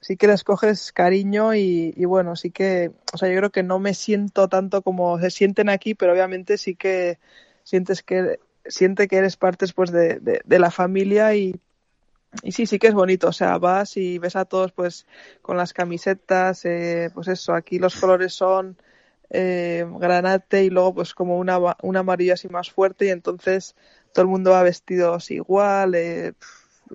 [0.00, 3.78] sí que les coges cariño y, bueno, sí que, o sea, yo creo que no
[3.78, 7.18] me siento tanto como se sienten aquí, pero obviamente sí que
[7.64, 11.54] sientes que siente que eres parte pues de, de, la familia y,
[12.42, 15.06] y sí, sí que es bonito, o sea, vas y ves a todos pues
[15.42, 18.78] con las camisetas, eh, pues eso, aquí los colores son
[19.34, 23.74] eh, granate y luego pues como una, una amarillo así más fuerte y entonces
[24.12, 26.34] todo el mundo va vestidos igual, eh,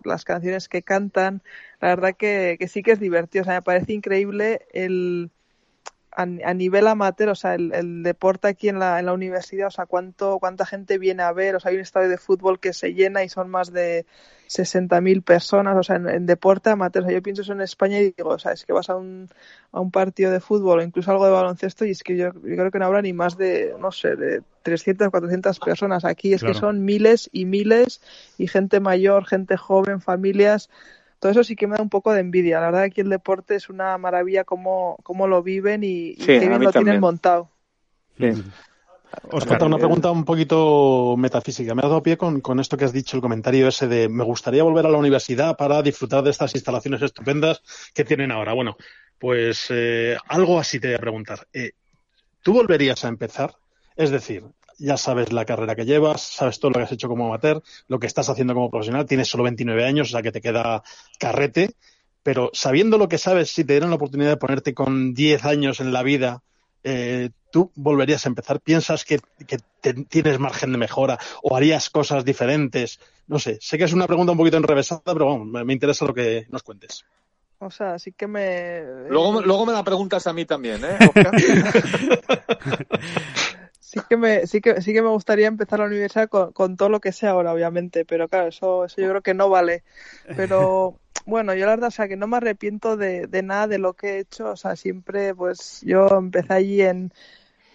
[0.06, 1.44] las canciones que cantan,
[1.82, 5.32] la verdad que, que, sí que es divertido, o sea, me parece increíble el,
[6.12, 9.86] a, nivel amateur, o sea, el, deporte aquí en la, en la universidad, o sea,
[9.86, 12.94] cuánto, cuánta gente viene a ver, o sea, hay un estadio de fútbol que se
[12.94, 14.06] llena y son más de
[14.48, 18.12] 60.000 personas, o sea, en, deporte amateur, o sea, yo pienso eso en España y
[18.12, 19.30] digo, o sea, es que vas a un,
[19.72, 22.72] a un partido de fútbol o incluso algo de baloncesto y es que yo, creo
[22.72, 26.06] que no habrá ni más de, no sé, de 300, 400 personas.
[26.06, 26.34] Aquí.
[26.34, 28.02] Es que son miles y miles
[28.38, 30.70] y gente mayor, gente joven, familias
[31.20, 32.60] todo eso sí que me da un poco de envidia.
[32.60, 36.40] La verdad que aquí el deporte es una maravilla cómo, cómo lo viven y, qué
[36.40, 37.50] bien lo tienen montado.
[39.32, 41.76] Oscar, una pregunta un poquito metafísica.
[41.76, 44.24] Me ha dado pie con, con, esto que has dicho, el comentario ese de me
[44.24, 47.62] gustaría volver a la universidad para disfrutar de estas instalaciones estupendas
[47.94, 48.54] que tienen ahora.
[48.54, 48.78] Bueno,
[49.18, 51.48] pues eh, algo así te voy a preguntar.
[51.54, 51.72] Eh,
[52.42, 53.56] ¿Tú volverías a empezar?
[53.96, 54.46] Es decir,
[54.80, 58.00] ya sabes la carrera que llevas, sabes todo lo que has hecho como amateur, lo
[58.00, 60.84] que estás haciendo como profesional, tienes solo 29 años, o sea que te queda
[61.20, 61.72] carrete,
[62.24, 65.80] pero sabiendo lo que sabes, si te dieran la oportunidad de ponerte con 10 años
[65.80, 66.42] en la vida,
[66.84, 68.62] eh, ¿tú volverías a empezar?
[68.62, 69.20] ¿Piensas que,
[70.10, 73.00] tienes margen de mejora o harías cosas diferentes?
[73.28, 76.14] No sé, sé que es una pregunta un poquito enrevesada, pero bueno, me interesa lo
[76.14, 77.06] que nos cuentes.
[77.62, 78.82] O sea, sí que me...
[79.10, 80.98] Luego, luego me la preguntas a mí también, ¿eh?
[83.90, 86.90] sí que me sí que sí que me gustaría empezar la universidad con, con, todo
[86.90, 89.84] lo que sea ahora obviamente pero claro eso eso yo creo que no vale.
[90.36, 93.80] Pero bueno yo la verdad o sea que no me arrepiento de, de nada de
[93.80, 94.52] lo que he hecho.
[94.52, 97.12] O sea siempre pues yo empecé allí en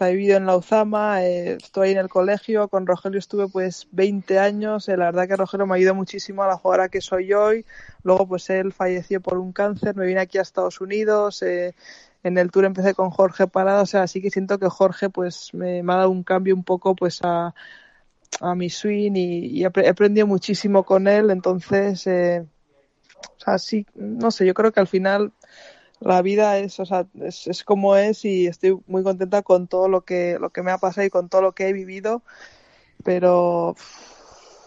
[0.01, 4.89] he vivido en Lauzama, eh, estoy en el colegio, con Rogelio estuve pues 20 años,
[4.89, 7.65] eh, la verdad que Rogelio me ayudó muchísimo a la jugadora que soy hoy,
[8.03, 11.75] luego pues él falleció por un cáncer, me vine aquí a Estados Unidos, eh,
[12.25, 15.53] en el tour empecé con Jorge Parada, o sea, sí que siento que Jorge pues
[15.53, 17.55] me, ha dado un cambio un poco pues a,
[18.41, 22.47] a mi swing y, he aprendido muchísimo con él, entonces, eh,
[23.37, 25.33] o sea, sí, no sé, yo creo que al final
[26.01, 29.89] la vida es, o sea, es, es, como es y estoy muy contenta con todo
[29.89, 32.22] lo que, lo que me ha pasado y con todo lo que he vivido,
[33.05, 33.77] pero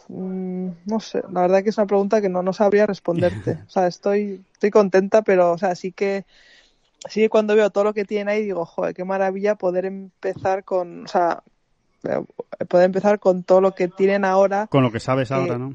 [0.10, 3.58] mm, no sé, la verdad que es una pregunta que no, no sabría responderte.
[3.68, 6.26] O sea, estoy, estoy contenta, pero, o sea, sí que
[7.08, 10.66] Así que cuando veo todo lo que tiene ahí digo, joder, qué maravilla poder empezar
[10.66, 11.42] con, o sea,
[12.04, 12.22] eh,
[12.68, 14.68] poder empezar con todo lo que tienen ahora.
[14.68, 15.74] Con lo que sabes ahora, ¿no?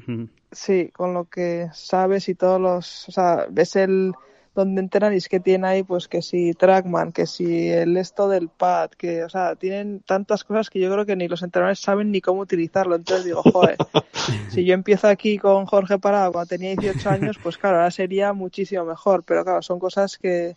[0.51, 4.13] Sí, con lo que sabes y todos los, o sea, ves el
[4.53, 8.29] donde enteran y es que tiene ahí pues que si Trackman, que si el esto
[8.29, 11.79] del pad, que, o sea, tienen tantas cosas que yo creo que ni los entrenadores
[11.79, 12.93] saben ni cómo utilizarlo.
[12.93, 13.77] Entonces digo, joder,
[14.49, 18.33] si yo empiezo aquí con Jorge Parado cuando tenía 18 años, pues claro, ahora sería
[18.33, 20.55] muchísimo mejor, pero claro, son cosas que,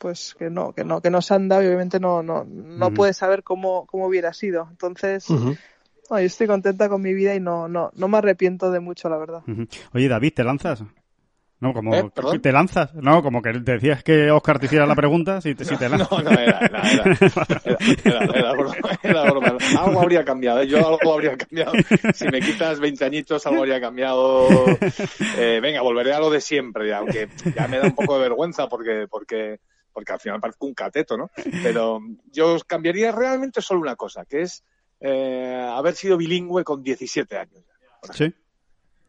[0.00, 2.90] pues que no, que no, que no se han dado y obviamente no, no, no
[2.92, 4.66] puedes saber cómo, cómo hubiera sido.
[4.70, 9.10] Entonces, yo estoy contenta con mi vida y no, no, no me arrepiento de mucho,
[9.10, 9.42] la verdad.
[9.92, 10.82] Oye, David, ¿te lanzas?
[11.60, 12.10] No, como ¿Eh?
[12.40, 15.66] te lanzas, no, como que te decías que Oscar te hiciera la pregunta, si te,
[15.66, 16.08] si te lanzas.
[16.10, 16.82] No, no, era, era,
[19.02, 20.66] era, broma, Algo habría cambiado, ¿eh?
[20.66, 21.72] yo algo habría cambiado.
[22.14, 24.48] Si me quitas 20 añitos, algo habría cambiado.
[25.36, 28.66] Eh, venga, volveré a lo de siempre, aunque ya me da un poco de vergüenza
[28.66, 29.60] porque, porque
[29.92, 31.30] porque al final parezco un cateto, ¿no?
[31.62, 32.00] Pero
[32.32, 34.64] yo cambiaría realmente solo una cosa, que es
[35.00, 37.64] eh, haber sido bilingüe con 17 años.
[38.12, 38.32] Sí.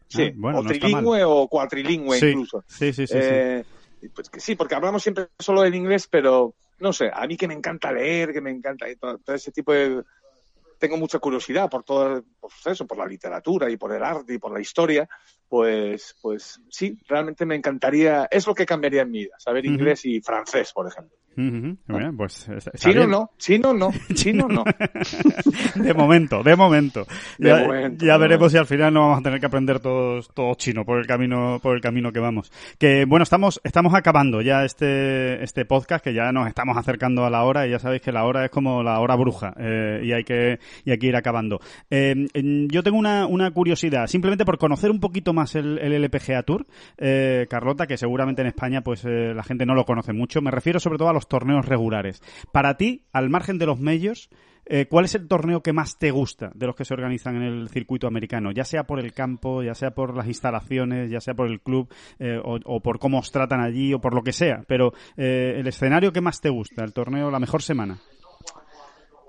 [0.07, 2.63] Sí, ah, bueno, o trilingüe o cuatrilingüe incluso.
[2.67, 3.63] Sí, sí, sí, eh,
[4.13, 7.47] Pues que sí, porque hablamos siempre solo en inglés, pero no sé, a mí que
[7.47, 10.03] me encanta leer, que me encanta todo, todo ese tipo de...
[10.82, 14.39] Tengo mucha curiosidad por todo por eso, por la literatura y por el arte y
[14.39, 15.07] por la historia
[15.51, 20.05] pues, pues sí, realmente me encantaría, es lo que cambiaría en mi vida, saber inglés
[20.05, 21.17] y francés, por ejemplo.
[22.17, 24.63] Pues, chino no, chino no, chino no.
[25.75, 27.05] de momento, de momento.
[27.38, 30.99] ya, veremos si al final no vamos a tener que aprender todos, todos chino por
[30.99, 32.51] el camino, por el camino que vamos.
[32.77, 37.29] Que bueno, estamos, estamos acabando ya este, este podcast, que ya nos estamos acercando a
[37.29, 40.11] la hora, y ya sabéis que la hora es como la hora bruja, eh, y
[40.13, 41.59] hay que, y hay que ir acabando.
[41.89, 42.27] Eh,
[42.69, 46.65] yo tengo una, una curiosidad, simplemente por conocer un poquito más el, el LPGA Tour,
[46.97, 50.41] eh, Carlota, que seguramente en España pues eh, la gente no lo conoce mucho.
[50.41, 52.22] Me refiero sobre todo a los torneos regulares.
[52.51, 54.30] Para ti, al margen de los medios,
[54.65, 57.43] eh, ¿cuál es el torneo que más te gusta de los que se organizan en
[57.43, 58.51] el circuito americano?
[58.51, 61.91] Ya sea por el campo, ya sea por las instalaciones, ya sea por el club,
[62.43, 64.63] o, o, por cómo os tratan allí, o por lo que sea.
[64.67, 67.99] Pero el escenario que más te gusta, el torneo, la mejor semana.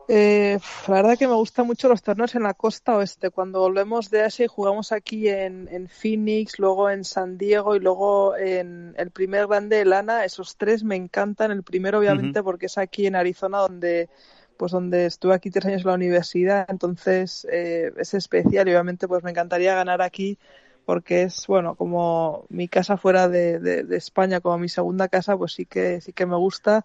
[0.08, 3.30] Eh, la verdad que me gustan mucho los torneos en la costa oeste.
[3.30, 7.80] Cuando volvemos de Asia y jugamos aquí en, en, Phoenix, luego en San Diego y
[7.80, 11.50] luego en el primer grande de Lana, esos tres me encantan.
[11.50, 14.08] El primero, obviamente, porque es aquí en Arizona, donde
[14.56, 19.08] pues donde estuve aquí tres años en la universidad, entonces eh, es especial y obviamente
[19.08, 20.38] pues me encantaría ganar aquí
[20.84, 25.36] porque es bueno como mi casa fuera de, de, de, España como mi segunda casa
[25.36, 26.84] pues sí que sí que me gusta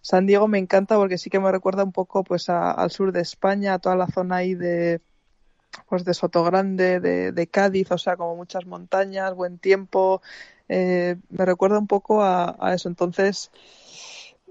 [0.00, 3.20] San Diego me encanta porque sí que me recuerda un poco pues al sur de
[3.20, 5.00] España, a toda la zona ahí de
[5.88, 10.22] pues de Sotogrande, de, de Cádiz, o sea, como muchas montañas, buen tiempo.
[10.68, 12.88] Eh, me recuerda un poco a, eso.
[12.88, 13.50] Entonces,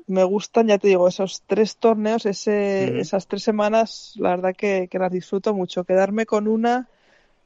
[0.08, 4.89] me gustan, ya te digo, esos tres torneos, ese, esas tres semanas, la verdad que,
[4.91, 5.84] las disfruto mucho.
[5.84, 6.88] Quedarme con una,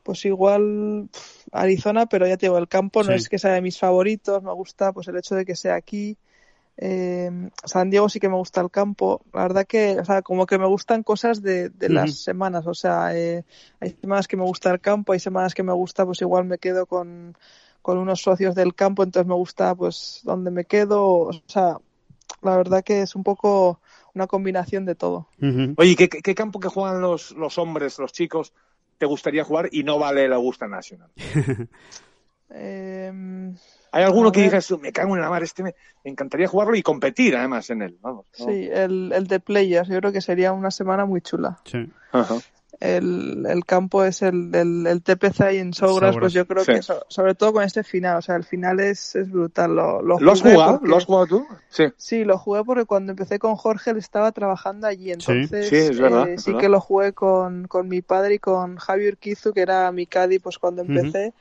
[0.03, 1.09] pues igual
[1.51, 4.53] Arizona, pero ya te digo, el campo no es que sea de mis favoritos, me
[4.53, 6.17] gusta pues el hecho de que sea aquí.
[6.77, 9.21] Eh, San Diego sí que me gusta el campo.
[9.33, 12.65] La verdad que, o sea, como que me gustan cosas de, de las semanas.
[12.67, 13.43] O sea, eh,
[13.79, 16.57] hay semanas que me gusta el campo, hay semanas que me gusta, pues igual me
[16.57, 17.37] quedo con,
[17.81, 21.03] con unos socios del campo, entonces me gusta, pues, dónde me quedo.
[21.03, 21.77] O sea,
[22.41, 23.79] la verdad que es un poco
[24.13, 25.27] una combinación de todo.
[25.77, 28.53] Oye, ¿qué, ¿qué, campo que juegan los, los hombres, los chicos,
[28.97, 31.09] te gustaría jugar y no vale el Augusta National?
[32.49, 33.53] eh,
[33.91, 37.35] hay alguno que digas, me cago en la mar, este me, encantaría jugarlo y competir
[37.35, 37.97] además en él.
[38.01, 41.59] Vamos, Sí, el, el de Players, yo creo que sería una semana muy chula.
[41.65, 41.89] Sí.
[42.79, 47.35] El, el, campo es el del TPC ahí en Sogras, pues yo creo que sobre
[47.35, 49.75] todo con este final, o sea, el final es, es brutal.
[49.75, 50.79] ¿Lo, lo, has jugado?
[50.81, 51.45] ¿Lo has jugado tú?
[51.69, 51.83] Sí.
[51.97, 55.99] Sí, lo jugué porque cuando empecé con Jorge él estaba trabajando allí, entonces sí, es
[55.99, 59.61] verdad, eh, sí que lo jugué con, con mi padre y con Javier Kizu, que
[59.61, 61.33] era mi caddy pues cuando empecé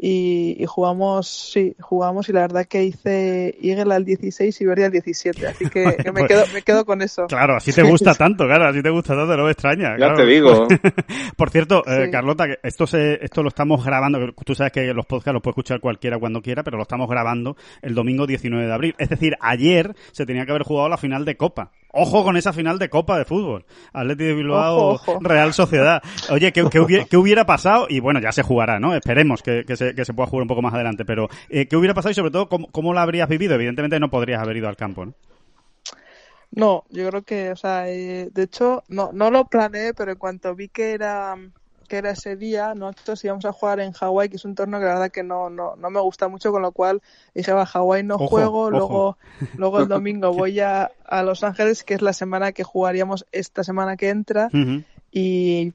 [0.00, 4.92] y, jugamos, sí, jugamos y la verdad que hice Eagle al 16 y Verdi al
[4.92, 5.84] 17, así que,
[6.14, 7.26] me, quedo, me quedo con eso.
[7.26, 9.98] Claro, así te gusta tanto, claro, así te gusta tanto, no me extraña.
[9.98, 10.68] Ya te digo.
[11.36, 15.34] Por cierto, eh, Carlota, esto, se, esto lo estamos grabando, tú sabes que los podcasts
[15.34, 18.94] los puede escuchar cualquiera cuando quiera, pero lo estamos grabando el domingo 19 de abril.
[18.98, 21.72] Es decir, ayer se tenía que haber jugado la final de Copa.
[21.90, 23.64] Ojo con esa final de Copa de Fútbol.
[23.92, 26.02] Atleti de Bilbao, Real Sociedad.
[26.30, 26.62] Oye, ¿qué,
[27.16, 27.86] hubiera, pasado?
[27.88, 28.94] Y bueno, ya se jugará, ¿no?
[28.94, 31.04] Esperemos que, se, pueda jugar un poco más adelante.
[31.04, 33.54] Pero, eh, ¿qué hubiera pasado y sobre todo, ¿cómo, cómo lo habrías vivido?
[33.54, 35.14] Evidentemente no podrías haber ido al campo, ¿no?
[36.50, 40.18] No, yo creo que, o sea, eh, de hecho, no, no lo planeé, pero en
[40.18, 41.36] cuanto vi que era
[41.88, 44.86] que era ese día, nosotros íbamos a jugar en Hawái, que es un torneo que
[44.86, 47.02] la verdad que no, no, no me gusta mucho, con lo cual
[47.34, 49.18] dije, va, Hawái no juego, luego
[49.56, 53.64] luego el domingo voy a, a Los Ángeles, que es la semana que jugaríamos esta
[53.64, 54.48] semana que entra,
[55.10, 55.72] y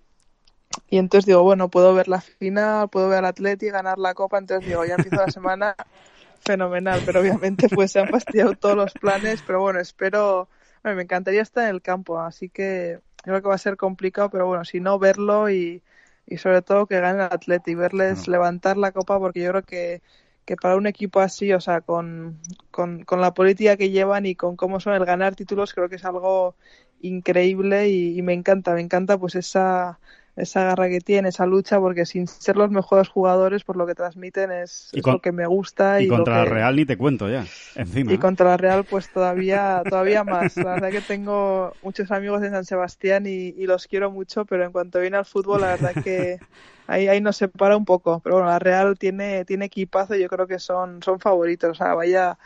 [0.90, 4.38] y entonces digo, bueno, puedo ver la final, puedo ver al Atleti, ganar la copa,
[4.38, 5.76] entonces digo, ya empiezo la semana
[6.40, 10.48] fenomenal, pero obviamente pues se han fastidiado todos los planes, pero bueno, espero,
[10.84, 14.48] me encantaría estar en el campo, así que creo que va a ser complicado, pero
[14.48, 15.82] bueno, si no verlo y,
[16.26, 19.64] y sobre todo que gane el Atleti y verles levantar la copa porque yo creo
[19.64, 20.02] que,
[20.46, 22.40] que para un equipo así, o sea, con,
[22.72, 25.96] con, con, la política que llevan y con cómo son el ganar títulos, creo que
[25.96, 26.56] es algo
[27.02, 30.00] increíble y, y me encanta, me encanta pues esa
[30.36, 33.94] esa garra que tiene, esa lucha, porque sin ser los mejores jugadores, por lo que
[33.94, 36.02] transmiten es, lo que me gusta.
[36.02, 38.12] Y, y contra la Real ni te cuento ya, encima.
[38.12, 40.58] Y contra la Real pues todavía, todavía más.
[40.58, 44.72] La verdad que tengo muchos amigos en San Sebastián y, los quiero mucho, pero en
[44.72, 46.40] cuanto viene al fútbol, la verdad que
[46.88, 48.20] ahí, ahí nos separa un poco.
[48.24, 51.70] Pero bueno, la Real tiene, tiene equipazo y yo creo que son, son favoritos.
[51.70, 52.40] O sea, vaya,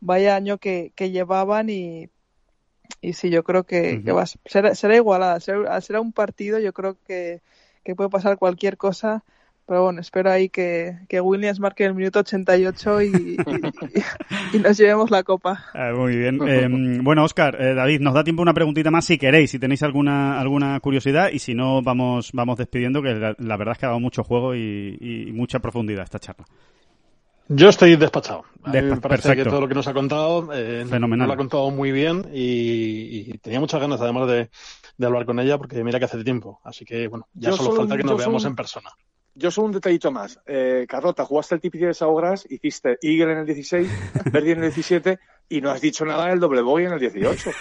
[0.00, 2.10] vaya año que, que llevaban y
[3.00, 5.40] y sí, yo creo que, va, será, será igualada.
[5.40, 7.40] Será, será, un partido, yo creo que,
[7.84, 9.24] que puede pasar cualquier cosa.
[9.66, 13.36] Pero bueno, espero ahí que, que Williams marque el minuto 88 y, y,
[14.52, 15.64] y, nos llevemos la copa.
[15.72, 16.38] Ah, muy bien.
[16.46, 19.82] Em, bueno, Oscar, eh, David, nos da tiempo una preguntita más si queréis, si tenéis
[19.82, 23.86] alguna alguna curiosidad y si no, vamos vamos despidiendo, que la, la verdad es que
[23.86, 26.44] ha dado mucho juego y, mucha profundidad esta charla.
[27.48, 28.44] Yo estoy despachado.
[28.64, 31.26] me parece que todo lo que nos ha contado eh, Fenomenal.
[31.26, 34.50] lo ha contado muy bien y, tenía muchas ganas además de,
[35.04, 36.60] hablar con ella porque mira que hace tiempo.
[36.64, 38.90] Así que bueno, ya solo falta que nos veamos en persona.
[39.36, 40.38] Yo solo un detallito más.
[40.46, 43.88] Eh, Carlota, jugaste el TPC de Saugras, hiciste Eagle en el 16,
[44.32, 45.18] Verdi en el 17
[45.48, 47.50] y no has dicho nada del doble boy en el 18.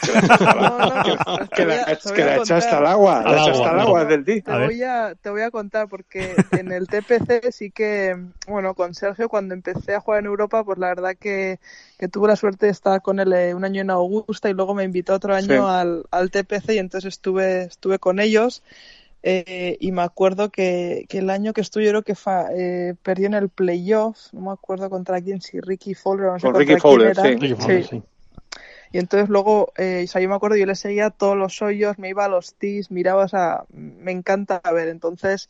[1.56, 3.24] Que la, echaste al agua.
[3.24, 6.88] La echaste al agua del Te voy, a, te voy a contar porque en el
[6.88, 8.18] TPC sí que,
[8.48, 11.60] bueno, con Sergio cuando empecé a jugar en Europa, pues la verdad que,
[12.00, 14.74] que tuve la suerte de estar con él eh, un año en Augusta y luego
[14.74, 18.64] me invitó otro año al, al TPC y entonces estuve, estuve con ellos.
[19.26, 22.16] Eh, y me acuerdo que, que, el año que estuve, yo creo que
[22.58, 26.40] eh, perdió en el playoff, no me acuerdo contra quién, si Ricky Fowler o no
[26.40, 28.04] sé Con Ricky Fowler, sí.
[28.92, 31.98] Y entonces luego, eh, o sea, yo me acuerdo, yo le seguía todos los hoyos,
[31.98, 34.88] me iba a los tees, miraba, o sea, me encanta ver.
[34.88, 35.50] Entonces,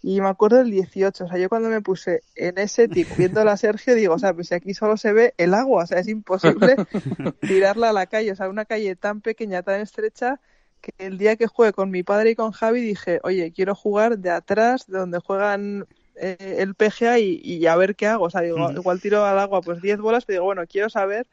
[0.00, 3.40] y me acuerdo del 18, o sea, yo cuando me puse en ese tip viendo
[3.40, 5.98] a Sergio, digo, o sea, pues si aquí solo se ve el agua, o sea,
[5.98, 6.76] es imposible
[7.40, 10.40] tirarla a la calle, o sea, una calle tan pequeña, tan estrecha,
[10.84, 14.18] que el día que juegue con mi padre y con Javi dije, oye, quiero jugar
[14.18, 18.24] de atrás, de donde juegan eh, el PGA y, a ver qué hago.
[18.24, 21.26] O sea, digo, igual tiro al agua pues 10 bolas, pero digo, bueno, quiero saber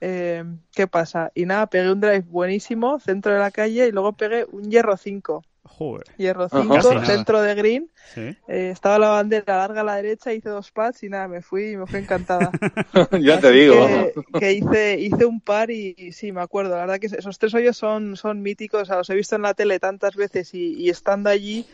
[0.00, 1.32] eh, ¿qué pasa?
[1.34, 4.96] Y nada, pegué un drive buenísimo, centro de la calle, y luego pegué un hierro
[4.96, 5.44] 5.
[5.68, 6.04] Joder.
[6.16, 6.60] Hierro Ajá.
[6.62, 7.06] 5, Casi nada.
[7.06, 7.90] centro de green.
[8.14, 8.36] Sí.
[8.48, 11.72] eh, estaba la bandera larga a la derecha, hice dos pads y nada, me fui
[11.72, 12.50] y me fui encantada.
[13.20, 13.86] ya te Así digo.
[13.86, 16.70] Que, que hice, hice un par y, y sí, me acuerdo.
[16.74, 19.42] La verdad que esos tres hoyos son, son míticos, o sea, los he visto en
[19.42, 21.66] la tele tantas veces y, y estando allí,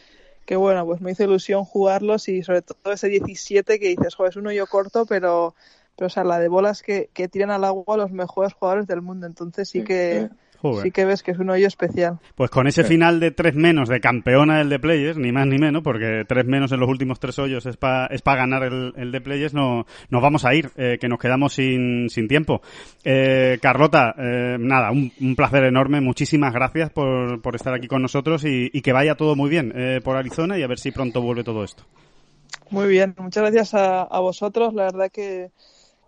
[0.44, 4.30] que bueno, pues me hizo ilusión jugarlos y sobre todo ese 17 que dices, joder,
[4.30, 5.54] es un hoyo corto, pero,
[5.96, 9.00] pero o sea, la de bolas que, que tiran al agua los mejores jugadores del
[9.00, 9.26] mundo.
[9.26, 10.28] Entonces sí que,
[10.64, 10.82] Joder.
[10.82, 12.18] sí que ves que es un hoyo especial.
[12.34, 15.58] Pues con ese final de tres menos de campeona del de Players, ni más ni
[15.58, 18.94] menos, porque tres menos en los últimos tres hoyos es para es pa ganar el,
[18.96, 22.62] el de Players, no, nos vamos a ir, eh, que nos quedamos sin, sin tiempo.
[23.04, 28.00] Eh, Carlota, eh, nada, un, un placer enorme, muchísimas gracias por, por estar aquí con
[28.00, 30.92] nosotros y, y que vaya todo muy bien eh, por Arizona y a ver si
[30.92, 31.84] pronto vuelve todo esto.
[32.70, 34.72] Muy bien, muchas gracias a, a vosotros.
[34.72, 35.50] La verdad que,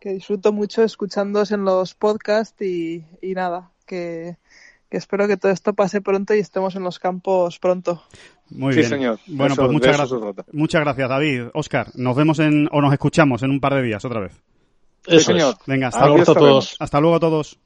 [0.00, 4.36] que disfruto mucho escuchándoos en los podcasts y, y nada, que,
[4.90, 8.02] que espero que todo esto pase pronto y estemos en los campos pronto.
[8.50, 8.90] Muy sí, bien.
[8.90, 9.18] señor.
[9.26, 11.42] Bueno, Eso- pues muchas, gra- muchas gracias, David.
[11.54, 14.32] Oscar, nos vemos en, o nos escuchamos en un par de días otra vez.
[15.08, 15.54] Sí, Eso señor.
[15.60, 15.66] es.
[15.66, 16.22] Venga, hasta luego.
[16.22, 16.76] a todos.
[16.80, 17.58] Hasta luego a todos.